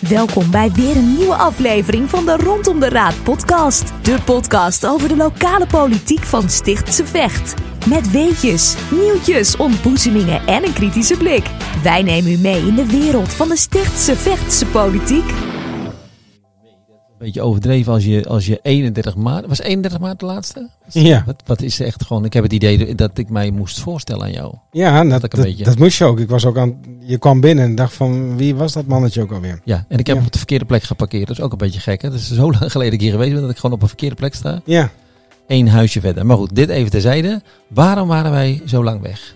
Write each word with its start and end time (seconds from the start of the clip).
Welkom 0.00 0.50
bij 0.50 0.70
weer 0.72 0.96
een 0.96 1.16
nieuwe 1.16 1.34
aflevering 1.34 2.10
van 2.10 2.24
de 2.24 2.36
Rondom 2.36 2.80
de 2.80 2.88
Raad 2.88 3.22
podcast. 3.22 3.92
De 4.02 4.18
podcast 4.24 4.86
over 4.86 5.08
de 5.08 5.16
lokale 5.16 5.66
politiek 5.66 6.22
van 6.22 6.48
Stichtse 6.48 7.06
Vecht. 7.06 7.54
Met 7.88 8.10
weetjes, 8.10 8.76
nieuwtjes, 8.90 9.56
ontboezemingen 9.56 10.46
en 10.46 10.64
een 10.64 10.72
kritische 10.72 11.16
blik. 11.16 11.50
Wij 11.82 12.02
nemen 12.02 12.30
u 12.30 12.36
mee 12.36 12.66
in 12.66 12.74
de 12.74 12.86
wereld 12.86 13.32
van 13.32 13.48
de 13.48 13.56
Stichtse 13.56 14.16
Vechtse 14.16 14.66
politiek. 14.66 15.32
Beetje 17.18 17.42
overdreven 17.42 17.92
als 17.92 18.04
je, 18.04 18.24
als 18.28 18.46
je 18.46 18.58
31 18.62 19.16
maart. 19.16 19.46
Was 19.46 19.60
31 19.60 20.00
maart 20.00 20.20
de 20.20 20.26
laatste? 20.26 20.68
Ja. 20.88 21.22
Wat, 21.26 21.42
wat 21.46 21.62
is 21.62 21.80
echt 21.80 22.04
gewoon. 22.04 22.24
Ik 22.24 22.32
heb 22.32 22.42
het 22.42 22.52
idee 22.52 22.94
dat 22.94 23.18
ik 23.18 23.28
mij 23.30 23.50
moest 23.50 23.80
voorstellen 23.80 24.22
aan 24.22 24.32
jou. 24.32 24.54
Ja, 24.70 25.04
dat, 25.04 25.22
een 25.22 25.28
dat, 25.28 25.42
beetje. 25.44 25.64
dat 25.64 25.78
moest 25.78 25.98
je 25.98 26.04
ook. 26.04 26.20
Ik 26.20 26.28
was 26.28 26.46
ook 26.46 26.58
aan, 26.58 26.80
je 27.00 27.18
kwam 27.18 27.40
binnen 27.40 27.64
en 27.64 27.74
dacht 27.74 27.94
van 27.94 28.36
wie 28.36 28.54
was 28.54 28.72
dat 28.72 28.86
mannetje 28.86 29.22
ook 29.22 29.32
alweer? 29.32 29.60
Ja, 29.64 29.84
en 29.88 29.98
ik 29.98 30.06
heb 30.06 30.16
Ja. 30.16 30.22
op 30.24 30.32
de 30.32 30.38
verkeerde 30.38 30.64
plek 30.64 30.82
geparkeerd. 30.82 31.26
Dat 31.26 31.36
is 31.38 31.42
ook 31.42 31.52
een 31.52 31.58
beetje 31.58 31.80
gek. 31.80 32.02
Hè? 32.02 32.10
Dat 32.10 32.18
is 32.18 32.32
zo 32.34 32.50
lang 32.58 32.70
geleden 32.72 32.92
ik 32.94 33.00
hier 33.00 33.10
geweest 33.12 33.32
ben 33.32 33.40
dat 33.40 33.50
ik 33.50 33.56
gewoon 33.56 33.76
op 33.76 33.82
een 33.82 33.88
verkeerde 33.88 34.14
plek 34.16 34.34
sta. 34.34 34.60
Ja, 34.64 34.90
Eén 35.46 35.68
huisje 35.68 36.00
verder. 36.00 36.26
Maar 36.26 36.36
goed, 36.36 36.54
dit 36.54 36.68
even 36.68 36.90
terzijde. 36.90 37.42
Waarom 37.68 38.08
waren 38.08 38.30
wij 38.30 38.62
zo 38.66 38.84
lang 38.84 39.00
weg? 39.00 39.34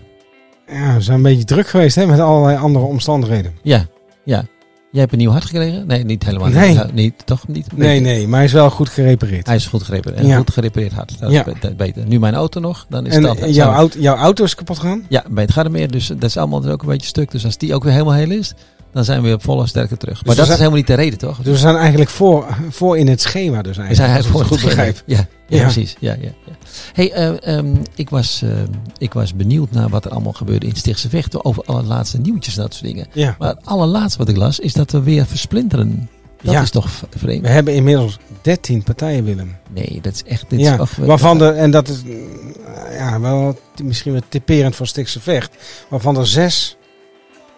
ja 0.67 0.95
we 0.95 1.01
zijn 1.01 1.17
een 1.17 1.23
beetje 1.23 1.43
druk 1.43 1.67
geweest 1.67 1.95
hè, 1.95 2.05
met 2.05 2.19
allerlei 2.19 2.57
andere 2.57 2.85
omstandigheden. 2.85 3.53
Ja, 3.61 3.85
ja. 4.23 4.45
Jij 4.93 5.01
hebt 5.01 5.13
een 5.13 5.19
nieuw 5.19 5.31
hart 5.31 5.45
gekregen? 5.45 5.87
Nee, 5.87 6.03
niet 6.05 6.23
helemaal. 6.25 6.47
Nee. 6.49 6.79
niet. 6.93 7.25
Toch 7.25 7.47
niet? 7.47 7.77
Nee, 7.77 7.99
nee, 7.99 8.27
maar 8.27 8.35
hij 8.37 8.45
is 8.47 8.53
wel 8.53 8.69
goed 8.69 8.89
gerepareerd. 8.89 9.47
Hij 9.47 9.55
is 9.55 9.65
goed 9.67 9.83
gerepareerd. 9.83 10.25
Ja. 10.25 10.37
goed 10.37 10.51
gerepareerd 10.53 10.91
hart. 10.93 11.19
Dat 11.19 11.31
Ja. 11.31 11.45
is 11.45 11.59
be- 11.59 11.73
beter. 11.75 12.07
Nu 12.07 12.19
mijn 12.19 12.33
auto 12.35 12.59
nog. 12.59 12.85
Dan 12.89 13.05
is 13.05 13.15
En 13.15 13.21
dat. 13.21 13.37
eh, 13.37 13.53
jouw, 13.53 13.71
auto, 13.73 13.99
jouw 13.99 14.15
auto 14.15 14.43
is 14.43 14.55
kapot 14.55 14.79
gegaan? 14.79 15.05
Ja, 15.09 15.23
bij 15.29 15.43
het 15.43 15.51
Gardermeer. 15.53 15.91
Dus 15.91 16.07
dat 16.07 16.23
is 16.23 16.37
allemaal 16.37 16.65
ook 16.69 16.81
een 16.81 16.87
beetje 16.87 17.07
stuk. 17.07 17.31
Dus 17.31 17.45
als 17.45 17.57
die 17.57 17.73
ook 17.75 17.83
weer 17.83 17.91
helemaal 17.93 18.13
heel 18.13 18.31
is, 18.31 18.53
dan 18.91 19.03
zijn 19.03 19.17
we 19.21 19.25
weer 19.25 19.35
op 19.35 19.43
volle 19.43 19.67
sterkte 19.67 19.97
terug. 19.97 20.13
Maar 20.25 20.35
we 20.35 20.35
dat 20.35 20.39
is 20.39 20.45
zijn- 20.45 20.57
helemaal 20.57 20.77
niet 20.77 20.87
de 20.87 20.93
reden, 20.93 21.19
toch? 21.19 21.37
Dus 21.37 21.45
we 21.53 21.57
zijn 21.57 21.75
eigenlijk 21.75 22.09
voor, 22.09 22.45
voor 22.69 22.97
in 22.97 23.07
het 23.07 23.21
schema 23.21 23.61
dus 23.61 23.77
we 23.77 23.83
eigenlijk. 23.83 23.95
zijn 23.95 24.11
het 24.11 24.25
goed 24.41 24.47
voor 24.47 24.57
het 24.57 24.65
begrijp. 24.65 25.01
Ja, 25.05 25.25
ja, 25.57 25.61
precies. 25.63 25.95
Ja, 25.99 26.13
ja, 26.13 26.29
ja. 26.45 26.53
Hey, 26.93 27.11
eh, 27.11 27.57
ehm, 27.57 27.75
ik, 27.95 28.09
was, 28.09 28.41
eh, 28.41 28.49
ik 28.97 29.13
was 29.13 29.35
benieuwd 29.35 29.71
naar 29.71 29.89
wat 29.89 30.05
er 30.05 30.11
allemaal 30.11 30.33
gebeurde 30.33 30.65
in 30.65 30.75
Stichtse 30.75 31.09
Vechten. 31.09 31.45
Over 31.45 31.63
alle 31.65 31.83
laatste 31.83 32.17
nieuwtjes 32.19 32.55
en 32.55 32.61
dat 32.61 32.73
soort 32.73 32.85
dingen. 32.85 33.07
Ja. 33.13 33.35
Maar 33.39 33.49
het 33.49 33.65
allerlaatste 33.65 34.17
wat 34.17 34.29
ik 34.29 34.37
las, 34.37 34.59
is 34.59 34.73
dat 34.73 34.91
we 34.91 35.01
weer 35.01 35.25
versplinteren. 35.25 36.09
Dat 36.41 36.53
Ja. 36.53 36.61
is 36.61 36.69
toch 36.69 36.89
vreemd? 37.15 37.41
We 37.41 37.49
hebben 37.49 37.73
inmiddels 37.73 38.17
13 38.41 38.83
partijen, 38.83 39.23
Willem. 39.23 39.55
Nee, 39.73 39.99
dat 40.01 40.13
is 40.13 40.23
echt... 40.23 40.45
Dit 40.49 40.59
Ja, 40.59 40.85
waarvan 40.99 41.37
de, 41.37 41.47
en 41.49 41.71
dat 41.71 41.87
is 41.87 42.03
mm, 42.03 42.53
ja, 42.91 43.19
wel 43.19 43.59
misschien 43.83 44.11
wel 44.11 44.21
typerend 44.29 44.75
voor 44.75 44.87
Stikse 44.87 45.19
Vecht, 45.19 45.51
waarvan 45.89 46.17
er 46.17 46.27
zes 46.27 46.77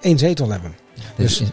één 0.02 0.17
zetel 0.17 0.49
hebben. 0.52 0.75
Dus- 1.15 1.41
is- 1.41 1.47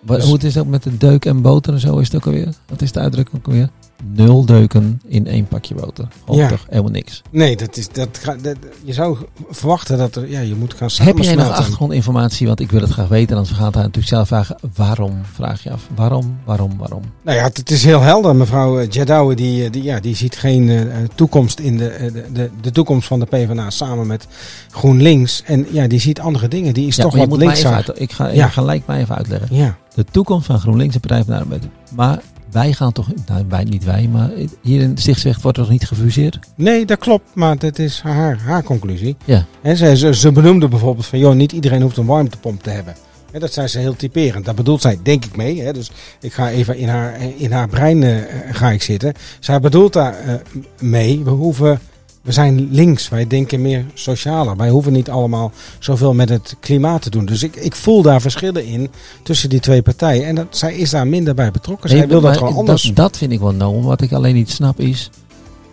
Wat- 0.00 0.16
dus- 0.16 0.24
hoe 0.24 0.34
het 0.34 0.44
is 0.44 0.52
dat 0.52 0.66
met 0.66 0.82
de 0.82 0.96
deuk 0.96 1.24
en 1.24 1.42
boter 1.42 1.72
en 1.72 1.80
zo 1.80 1.98
is 1.98 2.06
het 2.06 2.16
ook 2.16 2.26
alweer? 2.26 2.54
Wat 2.68 2.82
is 2.82 2.92
de 2.92 3.00
uitdrukking 3.00 3.38
ook 3.38 3.46
alweer? 3.46 3.68
Nul 4.04 4.44
deuken 4.44 5.00
in 5.06 5.26
één 5.26 5.46
pakje 5.46 5.74
boter. 5.74 6.08
Ja. 6.30 6.48
toch 6.48 6.66
helemaal 6.68 6.90
niks. 6.90 7.22
Nee, 7.30 7.56
dat 7.56 7.76
is, 7.76 7.88
dat, 7.88 8.08
je 8.84 8.92
zou 8.92 9.16
verwachten 9.50 9.98
dat 9.98 10.16
er, 10.16 10.30
ja, 10.30 10.40
je 10.40 10.54
moet 10.54 10.74
gaan 10.74 10.88
Heb 10.94 11.18
jij 11.18 11.34
nog 11.34 11.50
achtergrondinformatie? 11.50 12.46
Want 12.46 12.60
ik 12.60 12.70
wil 12.70 12.80
het 12.80 12.90
graag 12.90 13.08
weten. 13.08 13.36
Anders 13.36 13.56
gaat 13.56 13.74
hij 13.74 13.82
natuurlijk 13.82 14.08
zelf 14.08 14.28
vragen. 14.28 14.56
Waarom? 14.74 15.12
Vraag 15.32 15.62
je 15.62 15.70
af. 15.70 15.88
Waarom? 15.94 16.38
Waarom? 16.44 16.76
Waarom? 16.78 17.02
Nou 17.22 17.36
ja, 17.36 17.44
het, 17.44 17.70
is 17.70 17.84
heel 17.84 18.00
helder. 18.00 18.36
Mevrouw 18.36 18.78
eh, 18.78 18.88
Jadawi 18.90 19.34
die, 19.34 19.64
eh, 19.64 19.72
die, 19.72 19.82
ja, 19.82 20.00
die 20.00 20.16
ziet 20.16 20.36
geen 20.36 20.68
eh, 20.68 20.84
toekomst 21.14 21.58
in 21.58 21.76
de, 21.76 22.10
de, 22.12 22.24
de, 22.32 22.50
de 22.60 22.70
toekomst 22.72 23.08
van 23.08 23.18
de 23.20 23.26
PvdA 23.26 23.70
samen 23.70 24.06
met 24.06 24.26
GroenLinks. 24.70 25.42
En 25.46 25.66
ja, 25.70 25.86
die 25.86 26.00
ziet 26.00 26.20
andere 26.20 26.48
dingen. 26.48 26.74
Die 26.74 26.86
is 26.86 26.96
Ja, 26.96 27.02
toch 27.02 27.16
wat 27.16 27.36
linkser. 27.36 27.72
uit, 27.72 27.90
ik 27.94 28.12
ga, 28.12 28.28
Ja. 28.28 28.48
gelijk 28.48 28.86
mij 28.86 29.00
even 29.00 29.16
uitleggen. 29.16 29.56
Ja, 29.56 29.76
De 29.94 30.04
toekomst 30.04 30.46
van 30.46 30.60
GroenLinks 30.60 30.94
en 30.94 31.00
Partij 31.00 31.24
van 31.24 31.34
de 31.34 31.40
Arbeid. 31.40 31.62
Maar 31.94 32.20
wij 32.50 32.72
gaan 32.72 32.92
toch... 32.92 33.06
Nou, 33.26 33.44
wij, 33.48 33.64
niet 33.64 33.84
wij. 33.84 34.08
Maar 34.12 34.30
hier 34.62 34.80
in 34.80 34.98
Stichtsecht 34.98 35.42
wordt 35.42 35.56
er 35.56 35.62
nog 35.62 35.72
niet 35.72 35.86
gefuseerd? 35.86 36.38
nee, 36.54 36.86
dat 36.86 36.98
klopt. 36.98 37.24
Maar 37.34 37.58
dat 37.58 37.78
is 37.78 38.00
haar, 38.00 38.38
haar 38.38 38.62
conclusie. 38.62 39.16
Ja. 39.24 39.44
Hè, 39.60 39.76
ze, 39.76 39.96
ze, 39.96 40.14
ze 40.14 40.32
benoemde 40.32 40.68
bijvoorbeeld 40.68 41.06
van, 41.06 41.18
joh, 41.18 41.34
niet 41.34 41.52
iedereen 41.52 41.82
hoeft 41.82 41.96
een 41.96 42.06
warmtepomp 42.06 42.62
te 42.62 42.70
hebben. 42.70 42.94
Dat 43.32 43.52
zijn 43.52 43.68
ze 43.68 43.78
heel 43.78 43.96
typerend. 43.96 44.44
Daar 44.44 44.54
bedoelt 44.54 44.80
zij, 44.80 44.98
denk 45.02 45.24
ik, 45.24 45.36
mee. 45.36 45.62
Hè. 45.62 45.72
Dus 45.72 45.90
ik 46.20 46.32
ga 46.32 46.50
even 46.50 46.76
in 46.76 46.88
haar, 46.88 47.16
in 47.36 47.52
haar 47.52 47.68
brein 47.68 48.02
eh, 48.02 48.16
ga 48.50 48.70
ik 48.70 48.82
zitten. 48.82 49.14
Zij 49.40 49.60
bedoelt 49.60 49.92
daar 49.92 50.18
eh, 50.18 50.34
mee, 50.78 51.20
we 51.24 51.30
hoeven... 51.30 51.80
We 52.22 52.32
zijn 52.32 52.68
links, 52.70 53.08
wij 53.08 53.26
denken 53.26 53.62
meer 53.62 53.84
socialer. 53.94 54.56
Wij 54.56 54.68
hoeven 54.70 54.92
niet 54.92 55.10
allemaal 55.10 55.52
zoveel 55.78 56.14
met 56.14 56.28
het 56.28 56.56
klimaat 56.60 57.02
te 57.02 57.10
doen. 57.10 57.24
Dus 57.26 57.42
ik, 57.42 57.56
ik 57.56 57.74
voel 57.74 58.02
daar 58.02 58.20
verschillen 58.20 58.66
in 58.66 58.90
tussen 59.22 59.48
die 59.48 59.60
twee 59.60 59.82
partijen. 59.82 60.26
En 60.26 60.34
dat, 60.34 60.46
zij 60.50 60.74
is 60.74 60.90
daar 60.90 61.06
minder 61.06 61.34
bij 61.34 61.50
betrokken. 61.50 61.88
Zij 61.88 61.98
Nee, 61.98 62.08
wil 62.08 62.20
dat 62.20 62.36
gewoon 62.36 62.54
anders. 62.56 62.82
Dat, 62.82 62.96
dat 62.96 63.16
vind 63.16 63.32
ik 63.32 63.40
wel 63.40 63.52
nou. 63.52 63.82
Wat 63.82 64.00
ik 64.00 64.12
alleen 64.12 64.34
niet 64.34 64.50
snap 64.50 64.80
is... 64.80 65.10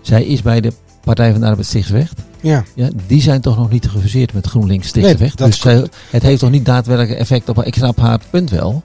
Zij 0.01 0.23
is 0.25 0.41
bij 0.41 0.61
de 0.61 0.71
Partij 1.03 1.31
van 1.31 1.41
de 1.41 1.47
Arbeid 1.47 1.67
Stichtsweg. 1.67 2.13
ja. 2.41 2.63
Ja, 2.75 2.89
die 3.07 3.21
zijn 3.21 3.41
toch 3.41 3.57
nog 3.57 3.69
niet 3.71 3.89
gefuseerd 3.89 4.33
met 4.33 4.47
GroenLinks 4.47 4.87
Stichtsweg. 4.87 5.35
dat 5.35 5.47
dus 5.47 5.59
zij- 5.59 5.87
het 6.09 6.21
heeft 6.23 6.39
toch 6.39 6.49
niet 6.51 6.65
daadwerkelijk 6.65 7.19
effect 7.19 7.49
op 7.49 7.55
haar. 7.55 7.65
Ik 7.65 7.75
snap 7.75 7.97
haar 7.99 8.19
punt 8.29 8.49
wel. 8.49 8.83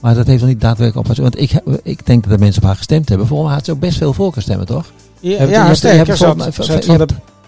Maar 0.00 0.14
dat 0.14 0.26
heeft 0.26 0.40
nog 0.40 0.48
niet 0.48 0.60
daadwerkelijk 0.60 1.08
op 1.08 1.16
haar. 1.16 1.22
Want 1.24 1.40
ik, 1.40 1.60
ik 1.82 2.06
denk 2.06 2.22
dat 2.22 2.32
de 2.32 2.38
mensen 2.38 2.62
op 2.62 2.68
haar 2.68 2.76
gestemd 2.76 3.08
hebben. 3.08 3.26
Volgens 3.26 3.48
mij 3.48 3.56
had 3.58 3.66
ze 3.66 3.72
ook 3.72 3.80
best 3.80 3.98
veel 3.98 4.12
voorkeurstemmen, 4.12 4.66
toch? 4.66 4.92
Ja, 5.28 5.42
ja 5.42 5.70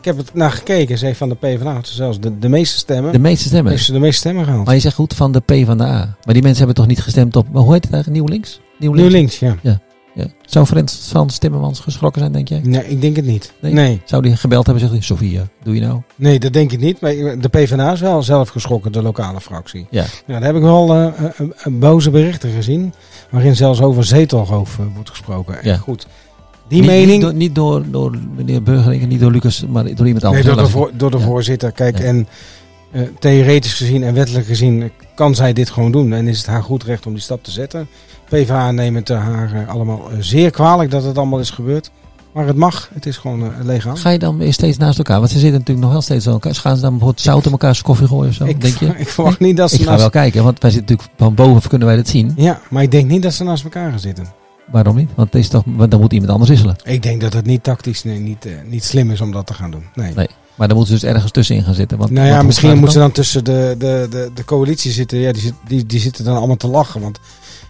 ik 0.00 0.12
heb 0.14 0.16
het 0.16 0.34
naar 0.34 0.50
gekeken. 0.50 0.98
Ze 0.98 1.04
heeft 1.06 1.18
van 1.18 1.28
de 1.28 1.34
PvdA 1.34 1.78
zelfs 1.82 2.20
de, 2.20 2.38
de 2.38 2.48
meeste 2.48 2.78
stemmen. 2.78 3.12
De 3.12 3.18
meeste 3.18 3.48
stemmen. 3.48 3.72
heeft 3.72 3.84
ze 3.84 3.92
de 3.92 3.98
meeste 3.98 4.18
stemmen 4.18 4.44
gehaald. 4.44 4.64
Maar 4.66 4.74
je 4.74 4.80
zegt 4.80 4.94
goed 4.94 5.14
van 5.14 5.32
de 5.32 5.40
P 5.40 5.66
van 5.66 5.78
de 5.78 5.84
A. 5.84 6.16
Maar 6.24 6.34
die 6.34 6.42
mensen 6.42 6.56
hebben 6.58 6.74
toch 6.74 6.86
niet 6.86 7.02
gestemd 7.02 7.36
op. 7.36 7.46
Maar 7.52 7.62
hoe 7.62 7.72
heet 7.72 7.84
het 7.84 7.92
eigenlijk? 7.92 8.22
Nieuw 8.22 8.32
links? 8.34 8.60
Nieuw 8.78 9.08
links, 9.08 9.38
ja. 9.38 9.56
Ja. 9.62 9.80
Zou 10.42 10.66
Frans, 10.66 11.06
Frans 11.08 11.38
Timmermans 11.38 11.80
geschrokken 11.80 12.20
zijn, 12.20 12.32
denk 12.32 12.48
jij? 12.48 12.60
Nee, 12.64 12.88
ik 12.88 13.00
denk 13.00 13.16
het 13.16 13.24
niet. 13.24 13.52
Nee? 13.60 13.72
Nee, 13.72 14.00
Zou 14.04 14.22
die 14.22 14.36
gebeld 14.36 14.66
hebben 14.66 14.84
en 14.84 14.90
hij, 14.90 15.00
Sofia, 15.00 15.42
doe 15.62 15.74
je 15.74 15.80
nou? 15.80 16.00
nee, 16.14 16.38
dat 16.38 16.52
denk 16.52 16.72
ik 16.72 16.80
niet. 16.80 17.00
Maar 17.00 17.12
de 17.14 17.48
PvdA 17.50 17.92
is 17.92 18.00
wel 18.00 18.22
zelf 18.22 18.48
geschrokken, 18.48 18.92
de 18.92 19.02
lokale 19.02 19.40
fractie. 19.40 19.86
Ja. 19.90 20.04
Nou, 20.26 20.40
daar 20.40 20.48
heb 20.48 20.56
ik 20.56 20.62
wel 20.62 20.94
eh, 20.94 21.06
eh, 21.06 21.24
eh, 21.38 21.46
boze 21.70 22.10
berichten 22.10 22.50
gezien. 22.50 22.94
Waarin 23.30 23.56
zelfs 23.56 23.80
over 23.80 24.04
zetelroof 24.04 24.78
eh, 24.78 24.84
wordt 24.94 25.10
gesproken. 25.10 25.62
En 25.62 25.68
Ja. 25.70 25.76
goed, 25.76 26.06
die 26.68 26.80
niet, 26.80 26.90
mening... 26.90 27.10
Niet 27.10 27.20
door, 27.22 27.34
niet 27.34 27.54
door, 27.54 27.82
door 27.90 28.18
meneer 28.36 28.62
Burgerink, 28.62 29.06
niet 29.06 29.20
door 29.20 29.30
Lucas, 29.30 29.64
maar 29.68 29.94
door 29.94 30.06
iemand 30.06 30.24
anders. 30.24 30.44
Nee, 30.44 30.54
door 30.54 30.64
de, 30.64 30.70
voor- 30.70 30.90
door 30.94 31.10
de 31.10 31.18
Ja. 31.18 31.24
voorzitter. 31.24 31.72
Kijk, 31.72 31.98
Ja. 31.98 32.04
en 32.04 32.28
eh, 32.92 33.02
theoretisch 33.18 33.74
gezien 33.74 34.02
en 34.02 34.14
wettelijk 34.14 34.46
gezien 34.46 34.82
eh, 34.82 34.88
kan 35.14 35.34
zij 35.34 35.52
dit 35.52 35.70
gewoon 35.70 35.92
doen. 35.92 36.12
En 36.12 36.28
is 36.28 36.38
het 36.38 36.46
haar 36.46 36.62
goed 36.62 36.82
recht 36.84 37.06
om 37.06 37.12
die 37.12 37.22
stap 37.22 37.44
te 37.44 37.50
zetten. 37.50 37.88
PvdA 38.28 38.70
neemt 38.70 39.08
het 39.08 39.18
haar 39.18 39.52
eh, 39.54 39.68
allemaal 39.68 40.02
zeer 40.18 40.50
kwalijk 40.50 40.90
dat 40.90 41.04
het 41.04 41.18
allemaal 41.18 41.38
is 41.38 41.50
gebeurd. 41.50 41.90
Maar 42.32 42.46
het 42.46 42.56
mag, 42.56 42.90
het 42.94 43.06
is 43.06 43.16
gewoon 43.16 43.42
eh, 43.42 43.48
legaal. 43.64 43.96
Ga 43.96 44.10
je 44.10 44.18
dan 44.18 44.38
weer 44.38 44.52
steeds 44.52 44.76
naast 44.78 44.98
elkaar? 44.98 45.18
Want 45.18 45.30
ze 45.30 45.38
zitten 45.38 45.58
natuurlijk 45.58 45.84
nog 45.86 45.92
wel 45.92 46.02
steeds 46.02 46.26
aan 46.26 46.32
elkaar. 46.32 46.54
Gaan 46.54 46.74
ze 46.76 46.80
dan 46.82 46.90
bijvoorbeeld 46.90 47.20
zout 47.20 47.44
in 47.44 47.50
elkaars 47.50 47.82
koffie 47.82 48.06
gooien 48.06 48.28
of 48.28 48.34
zo? 48.34 48.44
ik, 48.44 48.60
denk 48.60 48.76
je? 48.76 48.86
ik 48.98 49.08
verwacht 49.08 49.40
niet 49.40 49.56
dat 49.56 49.70
ze 49.70 49.76
Ik 49.78 49.86
ga 49.86 49.96
wel 49.96 50.10
kijken, 50.10 50.44
want 50.44 50.60
wij 50.60 50.70
zitten 50.70 50.90
natuurlijk 50.96 51.18
van 51.22 51.34
boven 51.34 51.68
kunnen 51.68 51.86
wij 51.88 51.96
dat 51.96 52.08
zien. 52.08 52.32
Ja, 52.36 52.60
maar 52.70 52.82
ik 52.82 52.90
denk 52.90 53.08
niet 53.08 53.22
dat 53.22 53.34
ze 53.34 53.44
naast 53.44 53.64
elkaar 53.64 53.90
gaan 53.90 54.00
zitten. 54.00 54.26
Waarom 54.70 54.96
niet? 54.96 55.10
Want, 55.14 55.32
het 55.32 55.42
is 55.42 55.48
toch, 55.48 55.62
want 55.66 55.90
dan 55.90 56.00
moet 56.00 56.12
iemand 56.12 56.30
anders 56.30 56.50
wisselen. 56.50 56.76
Ik 56.84 57.02
denk 57.02 57.20
dat 57.20 57.32
het 57.32 57.46
niet 57.46 57.62
tactisch, 57.62 58.04
nee, 58.04 58.18
niet, 58.18 58.46
eh, 58.46 58.52
niet 58.66 58.84
slim 58.84 59.10
is 59.10 59.20
om 59.20 59.32
dat 59.32 59.46
te 59.46 59.54
gaan 59.54 59.70
doen. 59.70 59.84
Nee. 59.94 60.12
Nee. 60.14 60.28
Maar 60.54 60.68
dan 60.68 60.76
moeten 60.76 60.98
ze 60.98 61.04
dus 61.06 61.14
ergens 61.14 61.32
tussenin 61.32 61.62
gaan 61.62 61.74
zitten. 61.74 61.98
Want, 61.98 62.10
Nou 62.10 62.26
ja, 62.26 62.42
misschien 62.42 62.70
moeten 62.70 62.92
ze 62.92 62.98
dan? 62.98 63.12
tussen 63.12 63.44
de, 63.44 63.74
de, 63.78 64.06
de, 64.10 64.30
de 64.34 64.44
coalitie 64.44 64.90
zitten. 64.92 65.18
Ja, 65.18 65.32
die, 65.32 65.52
die, 65.68 65.86
die 65.86 66.00
zitten 66.00 66.24
dan 66.24 66.36
allemaal 66.36 66.56
te 66.56 66.68
lachen. 66.68 67.00
Want 67.00 67.20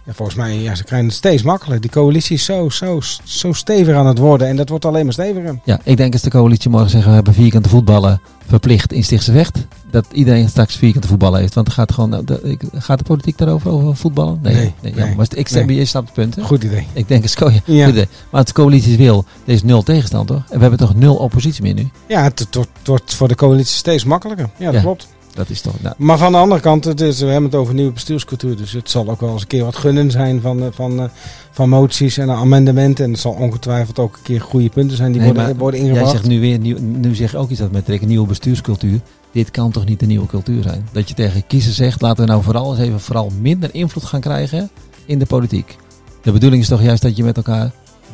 ja, 0.05 0.13
volgens 0.13 0.37
mij, 0.37 0.59
ja, 0.59 0.75
ze 0.75 0.83
krijgen 0.83 1.07
het 1.07 1.17
steeds 1.17 1.43
makkelijker. 1.43 1.81
Die 1.81 1.91
coalitie 1.91 2.35
is 2.35 2.45
zo, 2.45 2.69
zo, 2.69 2.99
zo 3.23 3.53
stevig 3.53 3.95
aan 3.95 4.05
het 4.07 4.17
worden. 4.17 4.47
En 4.47 4.55
dat 4.55 4.69
wordt 4.69 4.85
alleen 4.85 5.03
maar 5.03 5.13
steviger. 5.13 5.59
Ja, 5.63 5.79
ik 5.83 5.97
denk 5.97 6.13
als 6.13 6.21
de 6.21 6.29
coalitie 6.29 6.69
morgen 6.69 6.89
zeggen 6.89 7.09
we 7.09 7.15
hebben 7.15 7.33
vierkante 7.33 7.69
voetballen 7.69 8.21
verplicht 8.47 8.93
in 8.93 9.03
Stichtse 9.03 9.31
Vecht. 9.31 9.65
Dat 9.91 10.05
iedereen 10.11 10.49
straks 10.49 10.75
vierkante 10.75 11.07
voetballen 11.07 11.39
heeft. 11.39 11.53
Want 11.53 11.69
gaat 11.71 11.91
gewoon, 11.93 12.25
gaat 12.73 12.97
de 12.97 13.03
politiek 13.03 13.37
daarover 13.37 13.71
over 13.71 13.95
voetballen? 13.95 14.39
Nee. 14.41 14.53
Nee, 14.53 14.63
nee, 14.63 14.73
jammer. 14.81 15.05
nee, 15.07 15.15
maar 15.15 15.25
ik 15.35 15.49
nee. 15.65 15.77
je 15.77 15.85
snapt 15.85 16.05
het 16.05 16.15
punt. 16.15 16.35
hè? 16.35 16.41
Goed 16.41 16.63
idee. 16.63 16.87
Ik 16.93 17.07
denk 17.07 17.23
het 17.23 17.31
ja, 17.39 17.61
Ja. 17.65 17.83
goed 17.85 17.93
idee. 17.93 18.07
Maar 18.29 18.45
de 18.45 18.53
coalitie 18.53 18.97
wil, 18.97 19.25
er 19.45 19.53
is 19.53 19.63
nul 19.63 19.83
tegenstand 19.83 20.27
toch? 20.27 20.43
En 20.49 20.55
we 20.55 20.61
hebben 20.61 20.79
toch 20.79 20.95
nul 20.95 21.15
oppositie 21.15 21.63
meer 21.63 21.73
nu? 21.73 21.89
Ja, 22.07 22.23
het, 22.23 22.39
het 22.39 22.55
wordt, 22.55 22.69
het 22.77 22.87
wordt 22.87 23.13
voor 23.13 23.27
de 23.27 23.35
coalitie 23.35 23.75
steeds 23.75 24.03
makkelijker. 24.03 24.49
Ja, 24.57 24.65
dat 24.65 24.73
Ja. 24.73 24.81
klopt. 24.81 25.07
Dat 25.37 25.49
is 25.49 25.61
toch... 25.61 25.81
Nou, 25.81 25.95
Maar 25.97 26.17
van 26.17 26.31
de 26.31 26.37
andere 26.37 26.61
kant, 26.61 26.85
het 26.85 27.01
is, 27.01 27.19
we 27.19 27.25
hebben 27.25 27.43
het 27.49 27.55
over 27.59 27.73
nieuwe 27.73 27.91
bestuurscultuur. 27.91 28.57
Dus 28.57 28.71
het 28.71 28.89
zal 28.89 29.09
ook 29.09 29.21
wel 29.21 29.31
eens 29.31 29.41
een 29.41 29.47
keer 29.47 29.63
wat 29.63 29.75
gunnen 29.75 30.11
zijn 30.11 30.41
van, 30.41 30.59
eh, 30.61 30.67
van, 30.71 30.99
eh, 30.99 31.05
van 31.51 31.69
moties 31.69 32.17
en 32.17 32.31
amendementen. 32.31 33.05
En 33.05 33.11
het 33.11 33.19
zal 33.19 33.31
ongetwijfeld 33.31 33.99
ook 33.99 34.15
een 34.15 34.23
keer 34.23 34.41
goede 34.41 34.69
punten 34.69 34.97
zijn 34.97 35.11
die 35.11 35.21
Nee, 35.21 35.33
worden, 35.33 35.57
worden 35.57 35.79
jij 35.79 35.89
ingebracht. 35.89 36.15
zegt 36.15 36.27
nu 36.27 36.39
weer, 36.39 36.59
nu 36.81 37.15
zeg 37.15 37.31
je 37.31 37.37
ook 37.37 37.49
iets 37.49 37.59
dat 37.59 37.71
met 37.71 37.85
trekken, 37.85 38.07
nieuwe 38.07 38.27
bestuurscultuur. 38.27 38.99
Dit 39.31 39.51
kan 39.51 39.71
toch 39.71 39.85
niet 39.85 39.99
de 39.99 40.05
nieuwe 40.05 40.25
cultuur 40.27 40.63
zijn? 40.63 40.87
Dat 40.91 41.07
je 41.09 41.13
tegen 41.15 41.47
kiezers 41.47 41.75
zegt, 41.75 42.01
laten 42.01 42.25
we 42.25 42.31
nou 42.31 42.43
vooral 42.43 42.71
eens 42.71 42.79
even 42.85 42.99
vooral 42.99 43.31
minder 43.41 43.69
invloed 43.73 44.03
gaan 44.05 44.21
krijgen 44.21 44.69
in 45.05 45.19
de 45.19 45.25
politiek. 45.25 45.75
De 46.21 46.31
bedoeling 46.31 46.61
is 46.61 46.67
toch 46.67 46.81
juist 46.83 47.01
dat 47.01 47.17
je 47.17 47.23
met 47.23 47.37
elkaar 47.37 47.71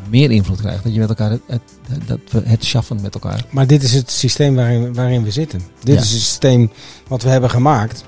meer 0.09 0.31
invloed 0.31 0.59
krijgt. 0.59 0.83
Dat 0.83 0.93
je 0.93 0.99
met 0.99 1.09
elkaar 1.09 1.31
het, 1.31 1.41
het, 1.47 1.61
dat 2.07 2.19
we 2.31 2.41
het 2.45 2.65
schaffen 2.65 3.01
met 3.01 3.13
elkaar. 3.13 3.45
Maar 3.49 3.67
dit 3.67 3.83
is 3.83 3.93
het 3.93 4.11
systeem 4.11 4.55
waarin, 4.55 4.93
waarin 4.93 5.23
we 5.23 5.31
zitten. 5.31 5.61
Dit 5.83 5.95
Ja. 5.95 6.01
is 6.01 6.11
het 6.11 6.19
systeem 6.19 6.71
wat 7.07 7.23
we 7.23 7.29
hebben 7.29 7.49
gemaakt. 7.49 8.03